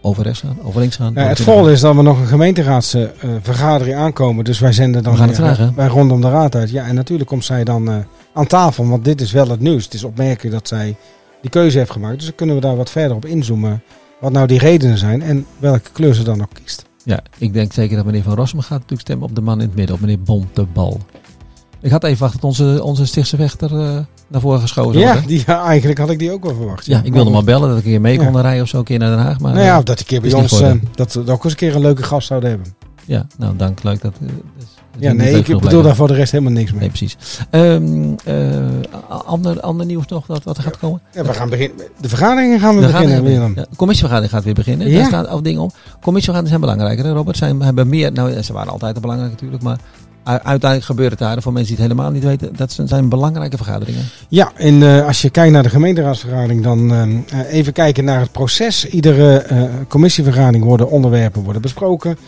over 0.00 0.22
rechts 0.24 0.40
gaan, 0.40 0.56
over 0.62 0.80
links 0.80 0.96
gaan. 0.96 1.12
Ja, 1.14 1.20
het 1.20 1.30
over 1.40 1.44
voordeel 1.52 1.70
is 1.72 1.80
dat 1.80 1.94
we 1.96 2.02
nog 2.02 2.18
een 2.20 2.26
gemeenteraadsvergadering 2.26 3.96
aankomen. 3.96 4.44
Dus 4.44 4.58
wij 4.58 4.72
zenden 4.72 5.02
dan 5.02 5.12
We 5.12 5.18
gaan 5.18 5.28
het 5.28 5.36
vragen. 5.36 5.68
eh, 5.68 5.74
bij 5.74 5.86
rondom 5.86 6.20
de 6.20 6.30
raad 6.30 6.54
uit. 6.54 6.70
Ja, 6.70 6.86
en 6.86 6.94
natuurlijk 6.94 7.28
komt 7.28 7.44
zij 7.44 7.64
dan 7.64 7.88
eh, 7.90 7.96
aan 8.34 8.46
tafel. 8.46 8.86
Want 8.88 9.04
dit 9.04 9.20
is 9.20 9.32
wel 9.32 9.48
het 9.48 9.60
nieuws. 9.60 9.84
Het 9.84 9.94
is 9.94 10.04
opmerkelijk 10.04 10.54
dat 10.54 10.68
zij 10.68 10.96
die 11.40 11.50
keuze 11.50 11.78
heeft 11.78 11.90
gemaakt. 11.90 12.16
Dus 12.16 12.24
dan 12.24 12.34
kunnen 12.34 12.54
we 12.54 12.60
daar 12.60 12.76
wat 12.76 12.90
verder 12.90 13.16
op 13.16 13.24
inzoomen. 13.26 13.82
Wat 14.20 14.32
nou 14.32 14.46
die 14.46 14.58
redenen 14.58 14.98
zijn 14.98 15.22
en 15.22 15.46
welke 15.58 15.90
kleur 15.92 16.14
ze 16.14 16.22
dan 16.22 16.40
ook 16.42 16.50
kiest. 16.62 16.84
Ja, 17.04 17.20
ik 17.38 17.52
denk 17.52 17.72
zeker 17.72 17.96
dat 17.96 18.04
meneer 18.04 18.22
Van 18.22 18.34
Rossum 18.34 18.60
gaat 18.60 18.70
natuurlijk 18.70 19.00
stemmen 19.00 19.28
op 19.28 19.34
de 19.34 19.40
man 19.40 19.60
in 19.60 19.66
het 19.66 19.76
midden, 19.76 19.94
op 19.94 20.00
meneer 20.00 20.20
Bontebal. 20.22 21.00
Ik 21.80 21.90
had 21.90 22.04
even 22.04 22.20
wachten 22.20 22.40
tot 22.40 22.48
onze, 22.50 22.82
onze 22.82 23.06
Stichtse 23.06 23.36
vechter 23.36 23.80
eh, 23.80 23.98
naar 24.30 24.40
voren 24.40 24.68
zou 24.68 24.98
Ja, 24.98 25.04
worden. 25.12 25.26
die, 25.28 25.42
ja, 25.46 25.64
eigenlijk 25.64 25.98
had 25.98 26.10
ik 26.10 26.18
die 26.18 26.32
ook 26.32 26.44
wel 26.44 26.54
verwacht. 26.54 26.86
Ja, 26.86 27.00
ik 27.04 27.12
wilde 27.12 27.24
maar 27.24 27.32
maar 27.32 27.44
bellen 27.54 27.68
dat 27.68 27.78
ik 27.78 27.84
een 27.84 27.90
keer 27.90 28.00
mee 28.00 28.18
kon 28.18 28.40
rijden 28.40 28.62
of 28.62 28.68
zo, 28.68 28.78
een 28.78 28.84
keer 28.84 28.98
naar 28.98 29.10
Den 29.16 29.18
Haag. 29.24 29.40
Maar 29.40 29.52
Nou 29.52 29.64
ja, 29.64 29.72
eh, 29.72 29.78
of 29.78 29.84
dat 29.84 29.96
die 29.96 30.06
keer 30.06 30.20
bij 30.20 30.32
ons, 30.32 30.60
eh, 30.60 30.72
dat 30.94 31.12
we 31.12 31.30
ook 31.32 31.44
eens 31.44 31.52
een 31.52 31.58
keer 31.58 31.74
een 31.74 31.80
leuke 31.80 32.02
gast 32.02 32.26
zouden 32.26 32.50
hebben. 32.50 32.74
ja, 33.04 33.26
nou 33.38 33.56
dank, 33.56 33.82
leuk. 33.82 34.00
Dat, 34.02 34.12
is 34.58 34.64
Ja, 34.98 35.12
nee, 35.12 35.38
ik 35.38 35.60
bedoel 35.60 35.82
daar 35.82 35.96
voor 35.96 36.06
de 36.08 36.14
rest 36.14 36.32
helemaal 36.32 36.52
niks 36.52 36.70
mee. 36.70 36.80
Nee, 36.80 36.88
precies. 36.88 37.16
Ehm, 37.50 38.14
eh, 38.24 39.24
ander, 39.26 39.60
ander 39.60 39.86
nieuws 39.86 40.06
nog 40.06 40.26
dat 40.26 40.44
wat 40.44 40.56
er 40.56 40.62
gaat 40.62 40.78
komen? 40.78 41.00
Ja, 41.12 41.22
we 41.24 41.32
gaan 41.32 41.48
beginnen. 41.48 41.76
De 42.00 42.08
vergaderingen 42.08 42.60
gaan 42.60 42.74
we 42.74 42.80
beginnen, 42.80 43.22
weer- 43.22 43.32
Willem. 43.32 43.52
ja, 43.56 43.62
de 43.70 43.76
commissievergadering 43.76 44.34
gaat 44.34 44.44
weer 44.44 44.54
beginnen. 44.54 44.88
Ja. 44.90 44.96
Daar 44.98 45.06
staan 45.06 45.28
ook 45.28 45.44
dingen 45.44 45.60
op. 45.62 45.72
Commissievergaderingen 46.00 46.48
zijn 46.48 46.60
belangrijker, 46.60 47.04
hè, 47.04 47.12
Robert. 47.12 47.36
Zijn, 47.36 47.62
hebben 47.62 47.88
meer, 47.88 48.12
nou, 48.12 48.42
ze 48.42 48.52
waren 48.52 48.72
altijd 48.72 49.00
belangrijk 49.00 49.30
natuurlijk, 49.30 49.62
maar 49.62 49.78
uiteindelijk 50.22 50.84
gebeurt 50.84 51.10
het 51.10 51.18
daar. 51.18 51.42
Voor 51.42 51.52
mensen 51.52 51.74
die 51.74 51.84
het 51.84 51.92
helemaal 51.92 52.12
niet 52.12 52.24
weten, 52.24 52.56
dat 52.56 52.78
zijn, 52.84 53.08
belangrijke 53.08 53.56
vergaderingen. 53.56 54.04
Ja, 54.28 54.52
en 54.54 54.82
eh, 54.82 55.06
als 55.06 55.22
je 55.22 55.30
kijkt 55.30 55.52
naar 55.52 55.62
de 55.62 55.68
gemeenteraadsvergadering, 55.68 56.62
dan 56.62 56.92
eh, 56.92 57.02
eh, 57.02 57.52
even 57.52 57.72
kijken 57.72 58.04
naar 58.04 58.20
het 58.20 58.32
proces. 58.32 58.86
Iedere 58.86 59.44
commissievergadering 59.88 60.64
worden 60.64 60.90
onderwerpen 60.90 61.42
worden 61.42 61.62
besproken. 61.62 62.18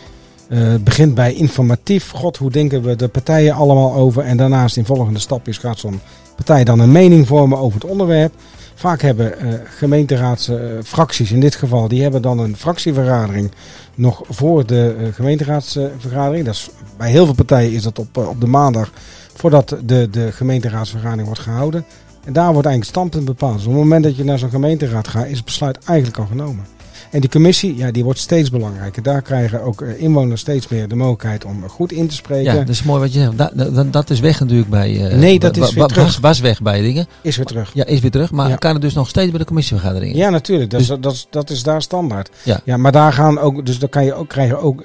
Het 0.47 0.83
begint 0.83 1.15
bij 1.15 1.33
informatief. 1.33 2.09
God, 2.09 2.37
hoe 2.37 2.51
denken 2.51 2.83
we 2.83 2.95
de 2.95 3.07
partijen 3.07 3.53
allemaal 3.53 3.93
over? 3.93 4.23
En 4.23 4.37
daarnaast 4.37 4.77
in 4.77 4.85
volgende 4.85 5.19
stapjes 5.19 5.57
gaat 5.57 5.79
zo'n 5.79 5.99
partij 6.35 6.63
dan 6.63 6.79
een 6.79 6.91
mening 6.91 7.27
vormen 7.27 7.57
over 7.57 7.81
het 7.81 7.89
onderwerp. 7.89 8.33
Vaak 8.75 9.01
hebben 9.01 9.33
gemeenteraadsfracties, 9.77 11.31
in 11.31 11.39
dit 11.39 11.55
geval, 11.55 11.87
die 11.87 12.01
hebben 12.01 12.21
dan 12.21 12.39
een 12.39 12.57
fractievergadering 12.57 13.51
nog 13.95 14.21
voor 14.29 14.65
de 14.65 15.09
gemeenteraadsvergadering. 15.13 16.45
Dat 16.45 16.53
is, 16.53 16.69
bij 16.97 17.09
heel 17.11 17.25
veel 17.25 17.33
partijen 17.33 17.71
is 17.71 17.83
dat 17.83 17.99
op, 17.99 18.17
eh, 18.17 18.27
op 18.29 18.41
de 18.41 18.47
maandag 18.47 18.91
voordat 19.35 19.75
de, 19.85 20.07
de 20.11 20.31
gemeenteraadsvergadering 20.31 21.25
wordt 21.25 21.41
gehouden. 21.41 21.85
En 22.23 22.33
daar 22.33 22.53
wordt 22.53 22.67
eigenlijk 22.67 22.79
het 22.85 22.89
standpunt 22.89 23.25
bepaald. 23.25 23.53
Dus 23.57 23.65
op 23.65 23.71
het 23.71 23.81
moment 23.81 24.03
dat 24.03 24.15
je 24.15 24.23
naar 24.23 24.39
zo'n 24.39 24.49
gemeenteraad 24.49 25.07
gaat, 25.07 25.25
is 25.27 25.35
het 25.35 25.45
besluit 25.45 25.77
eigenlijk 25.85 26.17
al 26.19 26.25
genomen. 26.25 26.65
En 27.11 27.21
die 27.21 27.29
commissie, 27.29 27.77
ja, 27.77 27.91
die 27.91 28.03
wordt 28.03 28.19
steeds 28.19 28.49
belangrijker. 28.49 29.03
Daar 29.03 29.21
krijgen 29.21 29.61
ook 29.61 29.81
eh, 29.81 30.01
inwoners 30.01 30.41
steeds 30.41 30.67
meer 30.67 30.87
de 30.87 30.95
mogelijkheid 30.95 31.45
om 31.45 31.69
goed 31.69 31.91
in 31.91 32.07
te 32.07 32.15
spreken. 32.15 32.53
Ja, 32.53 32.59
dat 32.59 32.69
is 32.69 32.83
mooi 32.83 32.99
wat 32.99 33.13
je 33.13 33.19
zegt. 33.19 33.37
Dat, 33.37 33.75
dat, 33.75 33.93
dat 33.93 34.09
is 34.09 34.19
weg 34.19 34.39
natuurlijk 34.39 34.69
bij... 34.69 35.09
eh, 35.09 35.17
Nee, 35.17 35.39
dat 35.39 35.57
is 35.57 35.73
weer 35.73 35.85
terug. 35.85 36.03
Was, 36.05 36.19
was 36.19 36.39
weg 36.39 36.61
bij 36.61 36.81
dingen. 36.81 37.07
Is 37.21 37.35
weer 37.37 37.45
terug. 37.45 37.71
Ja, 37.73 37.85
is 37.85 37.99
weer 37.99 38.11
terug. 38.11 38.31
Maar 38.31 38.49
Ja. 38.49 38.55
kan 38.55 38.73
het 38.73 38.81
dus 38.81 38.93
nog 38.93 39.09
steeds 39.09 39.29
bij 39.29 39.39
de 39.39 39.45
commissievergaderingen? 39.45 40.15
Ja, 40.15 40.29
natuurlijk. 40.29 40.69
Dat, 40.69 40.79
Dus- 40.79 40.89
is, 40.89 40.97
dat, 41.01 41.13
is, 41.13 41.27
dat 41.29 41.49
is 41.49 41.63
daar 41.63 41.81
standaard. 41.81 42.29
Ja. 42.65 42.77
maar 42.77 42.91
daar 42.91 43.13
gaan 43.13 43.39
ook, 43.39 43.65
dus 43.65 43.79
dan 43.79 43.89
kan 43.89 44.05
je 44.05 44.13
ook 44.13 44.27
krijgen 44.29 44.59
ook. 44.61 44.83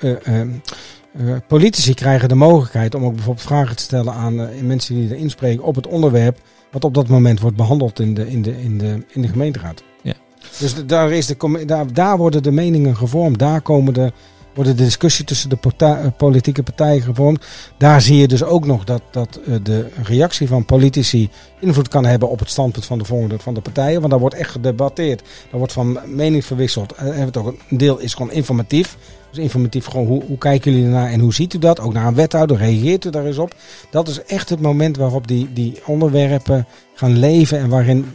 Eh, 1.12 1.34
politici 1.46 1.94
krijgen 1.94 2.28
de 2.28 2.34
mogelijkheid 2.34 2.94
om 2.94 3.04
ook 3.04 3.14
bijvoorbeeld 3.14 3.46
vragen 3.46 3.76
te 3.76 3.82
stellen 3.82 4.12
aan 4.12 4.40
eh, 4.40 4.60
mensen 4.62 4.94
die 4.94 5.14
erin 5.14 5.30
spreken 5.30 5.64
op 5.64 5.74
het 5.74 5.86
onderwerp. 5.86 6.40
Wat 6.70 6.84
op 6.84 6.94
dat 6.94 7.08
moment 7.08 7.40
wordt 7.40 7.56
behandeld 7.56 8.00
in 8.00 8.14
de, 8.14 8.30
in 8.30 8.42
de, 8.42 8.62
in 8.62 8.78
de, 8.78 9.04
in 9.08 9.22
de 9.22 9.28
gemeenteraad. 9.28 9.82
Ja. 10.02 10.14
Dus 10.58 10.74
de- 10.74 10.86
daar, 10.86 11.12
is 11.12 11.26
de, 11.26 11.64
daar, 11.66 11.92
daar 11.92 12.16
worden 12.16 12.42
de 12.42 12.50
meningen 12.50 12.96
gevormd. 12.96 13.38
Daar 13.38 13.60
komen 13.60 13.94
de, 13.94 14.12
worden 14.58 14.76
de 14.76 14.84
discussie 14.84 15.24
tussen 15.24 15.48
de 15.48 15.58
eh, 15.76 16.06
politieke 16.16 16.62
partijen 16.62 17.02
gevormd. 17.02 17.46
Daar 17.76 18.00
zie 18.00 18.16
je 18.16 18.28
dus 18.28 18.42
ook 18.42 18.66
nog 18.66 18.84
dat, 18.84 19.02
dat 19.10 19.40
eh, 19.46 19.54
de 19.62 19.86
reactie 20.02 20.48
van 20.48 20.64
politici 20.64 21.30
invloed 21.60 21.88
kan 21.88 22.04
hebben 22.04 22.28
op 22.28 22.38
het 22.38 22.50
standpunt 22.50 22.84
van 22.84 22.98
de 22.98 23.04
volgende 23.04 23.38
van 23.38 23.54
de 23.54 23.60
partijen. 23.60 23.98
Want 23.98 24.10
daar 24.10 24.20
wordt 24.20 24.34
echt 24.34 24.50
gedebatteerd. 24.50 25.22
Daar 25.50 25.58
wordt 25.58 25.72
van 25.72 25.98
mening 26.06 26.44
verwisseld. 26.44 26.92
Eh, 26.92 27.18
een 27.18 27.54
deel 27.78 27.98
is 27.98 28.14
gewoon 28.14 28.32
informatief. 28.32 28.96
Dus 29.30 29.38
informatief 29.38 29.86
gewoon 29.86 30.06
hoe, 30.06 30.22
hoe 30.24 30.38
kijken 30.38 30.72
jullie 30.72 30.86
ernaar 30.86 31.10
en 31.10 31.20
hoe 31.20 31.34
ziet 31.34 31.54
u 31.54 31.58
dat? 31.58 31.80
Ook 31.80 31.92
naar 31.92 32.06
een 32.06 32.14
wethouder, 32.14 32.56
reageert 32.56 33.04
u 33.04 33.10
daar 33.10 33.26
eens 33.26 33.38
op? 33.38 33.54
Dat 33.90 34.08
is 34.08 34.22
echt 34.22 34.48
het 34.48 34.60
moment 34.60 34.96
waarop 34.96 35.26
die, 35.26 35.52
die 35.52 35.80
onderwerpen 35.86 36.66
gaan 36.94 37.18
leven 37.18 37.58
en 37.58 37.68
waarin 37.68 38.12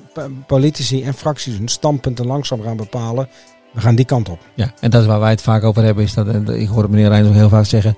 politici 0.47 1.03
en 1.03 1.13
fracties 1.13 1.57
hun 1.57 1.67
standpunten 1.67 2.25
langzaam 2.25 2.62
gaan 2.62 2.77
bepalen. 2.77 3.27
We 3.73 3.81
gaan 3.81 3.95
die 3.95 4.05
kant 4.05 4.29
op. 4.29 4.39
Ja, 4.53 4.71
en 4.79 4.89
dat 4.89 5.01
is 5.01 5.07
waar 5.07 5.19
wij 5.19 5.29
het 5.29 5.41
vaak 5.41 5.63
over 5.63 5.83
hebben. 5.83 6.03
Is 6.03 6.13
dat, 6.13 6.27
en 6.27 6.61
ik 6.61 6.67
hoor 6.67 6.89
meneer 6.89 7.07
Reijn 7.07 7.25
ook 7.27 7.33
heel 7.33 7.49
vaak 7.49 7.65
zeggen... 7.65 7.97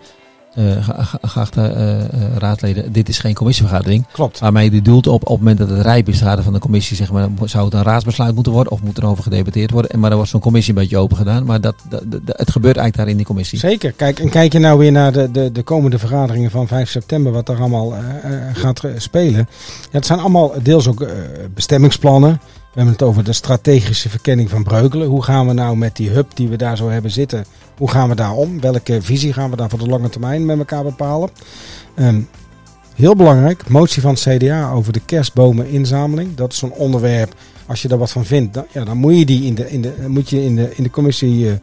eh, 0.53 0.63
ge- 0.84 1.03
ge- 1.03 1.17
geachte 1.27 1.62
eh, 1.62 2.00
eh, 2.03 2.08
raadleden, 2.38 2.91
dit 2.91 3.10
is 3.10 3.20
geen 3.20 3.34
commissievergadering. 3.34 4.05
Klopt. 4.12 4.39
Waarmee 4.39 4.72
je 4.72 4.82
doelt 4.82 5.08
op, 5.08 5.22
op 5.24 5.29
het 5.29 5.39
moment 5.39 5.58
dat 5.58 5.70
het 5.70 5.82
rijp 5.82 6.08
is, 6.10 6.22
er 6.22 6.44
van 6.44 6.53
de 6.53 6.60
commissie, 6.60 6.96
zeg 6.96 7.12
maar, 7.12 7.27
zou 7.44 7.65
het 7.65 7.74
een 7.74 7.84
raadsbesluit 7.84 8.34
moeten 8.36 8.53
worden 8.53 8.72
of 8.74 8.82
moet 8.82 8.98
er 8.98 9.05
over 9.05 9.24
gedebatteerd 9.24 9.72
worden. 9.72 9.91
En 9.91 10.00
maar 10.00 10.08
dan 10.10 10.17
wordt 10.17 10.32
zo'n 10.34 10.41
commissie 10.41 10.74
een 10.74 10.79
beetje 10.79 10.98
open 10.98 11.17
gedaan. 11.17 11.46
Maar 11.46 11.62
dat, 11.62 11.75
dat, 11.89 12.01
dat- 12.08 12.22
het 12.25 12.51
gebeurt 12.51 12.77
eigenlijk 12.77 12.96
daar 12.98 13.08
in 13.08 13.17
die 13.17 13.25
commissie. 13.25 13.60
Zeker. 13.60 13.91
Kijk, 13.91 14.20
en 14.20 14.29
kijk 14.29 14.53
je 14.53 14.60
nou 14.60 14.77
weer 14.79 14.91
naar 14.91 15.12
de, 15.12 15.32
de, 15.32 15.51
de 15.51 15.63
komende 15.63 16.00
vergaderingen 16.00 16.51
van 16.51 16.67
5 16.67 16.89
september, 16.89 17.32
wat 17.32 17.50
er 17.50 17.60
allemaal 17.60 17.94
eh, 17.96 18.00
eh, 18.00 18.55
gaat 18.55 18.84
eh, 18.84 18.91
spelen. 18.98 19.48
Ja, 19.82 19.88
het 19.91 20.05
zijn 20.05 20.20
allemaal 20.20 20.53
deels 20.63 20.88
ook 20.88 21.01
eh, 21.01 21.10
bestemmingsplannen. 21.53 22.39
We 22.75 22.82
hebben 22.82 23.00
het 23.00 23.10
over 23.10 23.24
de 23.24 23.34
strategische 23.34 24.10
verkenning 24.10 24.50
van 24.50 24.63
Breukelen. 24.63 25.08
Hoe 25.08 25.24
gaan 25.24 25.48
we 25.48 25.53
nou 25.53 25.77
met 25.77 25.96
die 25.96 26.10
hub 26.10 26.32
die 26.34 26.48
we 26.48 26.55
daar 26.55 26.77
zo 26.77 26.89
hebben 26.89 27.12
zitten, 27.12 27.46
hoe 27.77 27.89
gaan 27.89 28.10
we 28.10 28.15
daar 28.15 28.34
om? 28.34 28.62
Welke 28.62 29.01
visie 29.01 29.34
gaan 29.34 29.50
we 29.50 29.55
daar 29.55 29.70
voor 29.70 29.79
de 29.79 29.88
lange 29.88 30.10
termijn 30.10 30.46
met 30.46 30.58
elkaar 30.58 30.84
bepalen? 30.84 31.29
Ehm, 31.96 32.22
heel 32.96 33.15
belangrijk, 33.15 33.70
motie 33.70 34.01
van 34.01 34.13
het 34.13 34.22
CDA 34.22 34.72
over 34.72 34.94
de 34.94 35.00
kerstbomeninzameling. 35.05 36.36
Dat 36.36 36.51
is 36.51 36.58
zo'n 36.58 36.72
onderwerp, 36.72 37.34
als 37.65 37.82
je 37.82 37.88
daar 37.88 37.98
wat 37.98 38.12
van 38.12 38.25
vindt, 38.25 38.53
dan, 38.53 38.65
ja, 38.72 38.84
dan 38.84 38.98
moet 38.98 39.17
je 39.17 39.25
die 39.25 39.44
in 39.44 39.55
de, 39.55 39.72
in 39.72 39.82
de, 39.82 39.94
moet 40.08 40.29
je 40.29 40.44
in 40.44 40.55
de, 40.55 40.75
in 40.75 40.84
de 40.84 40.89
commissie 40.89 41.50
eh, 41.50 41.55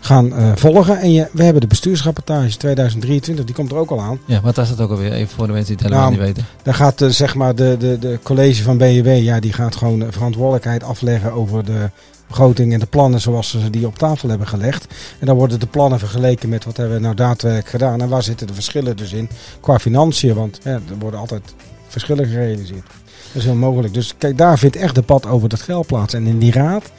gaan 0.00 0.34
eh, 0.34 0.52
volgen. 0.54 0.98
En 0.98 1.12
je, 1.12 1.28
we 1.32 1.42
hebben 1.42 1.60
de 1.60 1.66
bestuursrapportage 1.66 2.56
2023, 2.56 3.44
die 3.44 3.54
komt 3.54 3.70
er 3.70 3.76
ook 3.76 3.90
al 3.90 4.00
aan. 4.00 4.18
Ja, 4.24 4.40
wat 4.40 4.56
was 4.56 4.68
dat 4.68 4.80
ook 4.80 4.90
alweer? 4.90 5.12
Even 5.12 5.34
voor 5.34 5.46
de 5.46 5.52
mensen 5.52 5.76
die 5.76 5.86
het 5.86 5.94
helemaal 5.94 6.12
Nou, 6.12 6.26
niet 6.26 6.34
weten. 6.34 6.50
Daar 6.62 6.74
gaat 6.74 7.00
eh, 7.00 7.08
zeg 7.08 7.34
maar 7.34 7.54
de, 7.54 7.76
de, 7.78 7.98
de 7.98 8.18
college 8.22 8.62
van 8.62 8.78
BNW, 8.78 9.16
ja, 9.16 9.40
die 9.40 9.52
gaat 9.52 9.76
gewoon 9.76 10.06
verantwoordelijkheid 10.10 10.84
afleggen 10.84 11.32
over 11.32 11.64
de 11.64 11.90
begroting 12.26 12.72
en 12.72 12.80
de 12.80 12.86
plannen 12.86 13.20
zoals 13.20 13.50
ze 13.50 13.70
die 13.70 13.86
op 13.86 13.98
tafel 13.98 14.28
hebben 14.28 14.48
gelegd. 14.48 14.86
En 15.18 15.26
dan 15.26 15.36
worden 15.36 15.60
de 15.60 15.66
plannen 15.66 15.98
vergeleken 15.98 16.48
met 16.48 16.64
wat 16.64 16.76
hebben 16.76 16.96
we 16.96 17.02
nou 17.02 17.14
daadwerkelijk 17.14 17.68
gedaan. 17.68 18.00
En 18.00 18.08
waar 18.08 18.22
zitten 18.22 18.46
de 18.46 18.54
verschillen 18.54 18.96
dus 18.96 19.12
in 19.12 19.28
qua 19.60 19.78
financiën, 19.78 20.34
want 20.34 20.60
ja, 20.62 20.70
er 20.70 20.98
worden 20.98 21.20
altijd 21.20 21.54
verschillen 21.88 22.26
gerealiseerd. 22.26 22.86
Dat 23.32 23.42
is 23.42 23.44
heel 23.44 23.54
mogelijk. 23.54 23.94
Dus 23.94 24.14
kijk, 24.18 24.38
daar 24.38 24.58
vindt 24.58 24.76
echt 24.76 24.94
debat 24.94 25.26
over 25.26 25.48
dat 25.48 25.60
geld 25.60 25.86
plaats. 25.86 26.14
En 26.14 26.26
in 26.26 26.38
die 26.38 26.52
raad, 26.52 26.90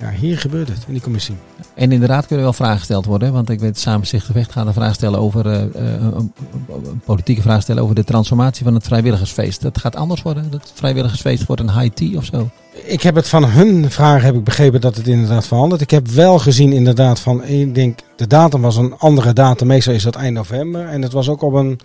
ja, 0.00 0.10
hier 0.10 0.38
gebeurt 0.38 0.68
het, 0.68 0.78
in 0.86 0.92
die 0.92 1.02
commissie. 1.02 1.34
En 1.74 1.92
inderdaad 1.92 2.26
kunnen 2.26 2.44
wel 2.44 2.52
vragen 2.54 2.78
gesteld 2.78 3.04
worden. 3.04 3.32
Want 3.32 3.50
ik 3.50 3.60
weet, 3.60 3.78
samen 3.78 4.06
zich 4.06 4.26
gevecht 4.26 4.52
gaan 4.52 4.66
een 4.66 4.72
vraag 4.72 4.94
stellen 4.94 5.18
over 5.18 5.46
eh, 5.46 5.62
eh, 5.62 5.68
een, 5.74 6.14
een- 6.14 6.32
een 6.68 7.00
politieke 7.04 7.42
vraag 7.42 7.62
stellen 7.62 7.82
over 7.82 7.94
de 7.94 8.04
transformatie 8.04 8.64
van 8.64 8.74
het 8.74 8.84
vrijwilligersfeest. 8.86 9.62
Dat 9.62 9.78
gaat 9.78 9.96
anders 9.96 10.22
worden. 10.22 10.50
Dat 10.50 10.72
vrijwilligersfeest 10.74 11.46
wordt 11.46 11.62
een 11.62 11.78
high 11.80 11.94
tea 11.94 12.16
of 12.16 12.24
zo. 12.24 12.50
Ik 12.84 13.02
heb 13.02 13.14
het 13.14 13.28
van 13.28 13.44
hun 13.44 13.90
vragen 13.90 14.24
heb 14.24 14.34
ik 14.34 14.44
begrepen 14.44 14.80
dat 14.80 14.96
het 14.96 15.06
inderdaad 15.06 15.46
verandert. 15.46 15.80
Ik 15.80 15.90
heb 15.90 16.08
wel 16.08 16.38
gezien 16.38 16.72
inderdaad 16.72 17.20
van, 17.20 17.44
ik 17.44 17.74
denk, 17.74 17.98
de 18.16 18.26
datum 18.26 18.60
was 18.60 18.76
een 18.76 18.94
andere 18.98 19.32
datum. 19.32 19.66
Meestal 19.66 19.94
is 19.94 20.02
dat 20.02 20.14
eind 20.16 20.34
november. 20.34 20.86
En 20.88 21.02
het 21.02 21.12
was 21.12 21.28
ook 21.28 21.42
op 21.42 21.52
een, 21.52 21.80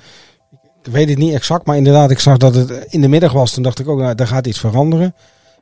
ik 0.83 0.91
weet 0.91 1.09
het 1.09 1.17
niet 1.17 1.33
exact, 1.33 1.65
maar 1.65 1.77
inderdaad, 1.77 2.11
ik 2.11 2.19
zag 2.19 2.37
dat 2.37 2.55
het 2.55 2.85
in 2.89 3.01
de 3.01 3.07
middag 3.07 3.31
was. 3.31 3.51
Toen 3.53 3.63
dacht 3.63 3.79
ik 3.79 3.87
ook, 3.87 3.99
nou, 3.99 4.15
daar 4.15 4.27
gaat 4.27 4.47
iets 4.47 4.59
veranderen. 4.59 5.13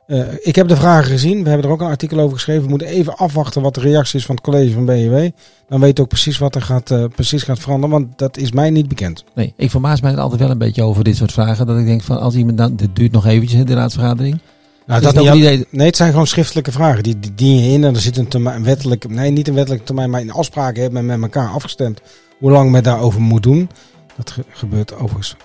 Eh, 0.08 0.20
ik 0.40 0.54
heb 0.56 0.68
de 0.68 0.76
vragen 0.76 1.10
gezien. 1.10 1.42
We 1.42 1.48
hebben 1.48 1.66
er 1.66 1.72
ook 1.72 1.80
een 1.80 1.86
artikel 1.86 2.18
over 2.20 2.34
geschreven. 2.36 2.62
We 2.62 2.68
moeten 2.68 2.86
even 2.88 3.16
afwachten 3.16 3.62
wat 3.62 3.74
de 3.74 3.80
reactie 3.80 4.18
is 4.18 4.26
van 4.26 4.34
het 4.34 4.44
college 4.44 4.72
van 4.72 4.84
BNW. 4.84 5.28
Dan 5.68 5.80
weet 5.80 5.90
ik 5.90 6.00
ook 6.00 6.08
precies 6.08 6.38
wat 6.38 6.54
er 6.54 6.62
gaat, 6.62 6.90
eh, 6.90 7.04
precies 7.14 7.42
gaat 7.42 7.58
veranderen, 7.58 7.90
want 7.98 8.18
dat 8.18 8.36
is 8.36 8.52
mij 8.52 8.70
niet 8.70 8.88
bekend. 8.88 9.24
Nee, 9.34 9.52
ik 9.56 9.70
verbaas 9.70 10.00
mij 10.00 10.16
altijd 10.16 10.40
wel 10.40 10.50
een 10.50 10.58
beetje 10.58 10.82
over 10.82 11.04
dit 11.04 11.16
soort 11.16 11.32
vragen. 11.32 11.66
Dat 11.66 11.78
ik 11.78 11.86
denk 11.86 12.02
van 12.02 12.20
als 12.20 12.34
iemand 12.34 12.58
dan, 12.58 12.76
dit 12.76 12.96
duurt 12.96 13.12
nog 13.12 13.26
eventjes 13.26 13.60
in 13.60 13.66
de 13.66 13.74
raadsvergadering. 13.74 14.38
Nou, 14.86 15.00
dat 15.02 15.14
niet 15.14 15.34
idee- 15.34 15.64
Nee, 15.70 15.86
het 15.86 15.96
zijn 15.96 16.10
gewoon 16.10 16.26
schriftelijke 16.26 16.72
vragen. 16.72 17.02
Die, 17.02 17.18
die 17.18 17.34
dien 17.34 17.56
je 17.64 17.70
in 17.72 17.84
en 17.84 17.94
er 17.94 18.00
zit 18.00 18.16
een, 18.16 18.28
termijn, 18.28 18.56
een 18.56 18.64
wettelijke, 18.64 19.08
nee, 19.08 19.30
niet 19.30 19.48
een 19.48 19.54
wettelijke 19.54 19.84
termijn, 19.86 20.10
maar 20.10 20.20
in 20.20 20.32
afspraken 20.32 20.82
hebben 20.82 21.06
men 21.06 21.20
met 21.20 21.34
elkaar 21.34 21.50
afgestemd 21.52 22.00
hoe 22.38 22.50
lang 22.50 22.70
men 22.70 22.82
daarover 22.82 23.20
moet 23.20 23.42
doen. 23.42 23.68
Dat 24.16 24.30
ge- 24.30 24.44
gebeurt 24.50 24.94
overigens. 24.94 25.36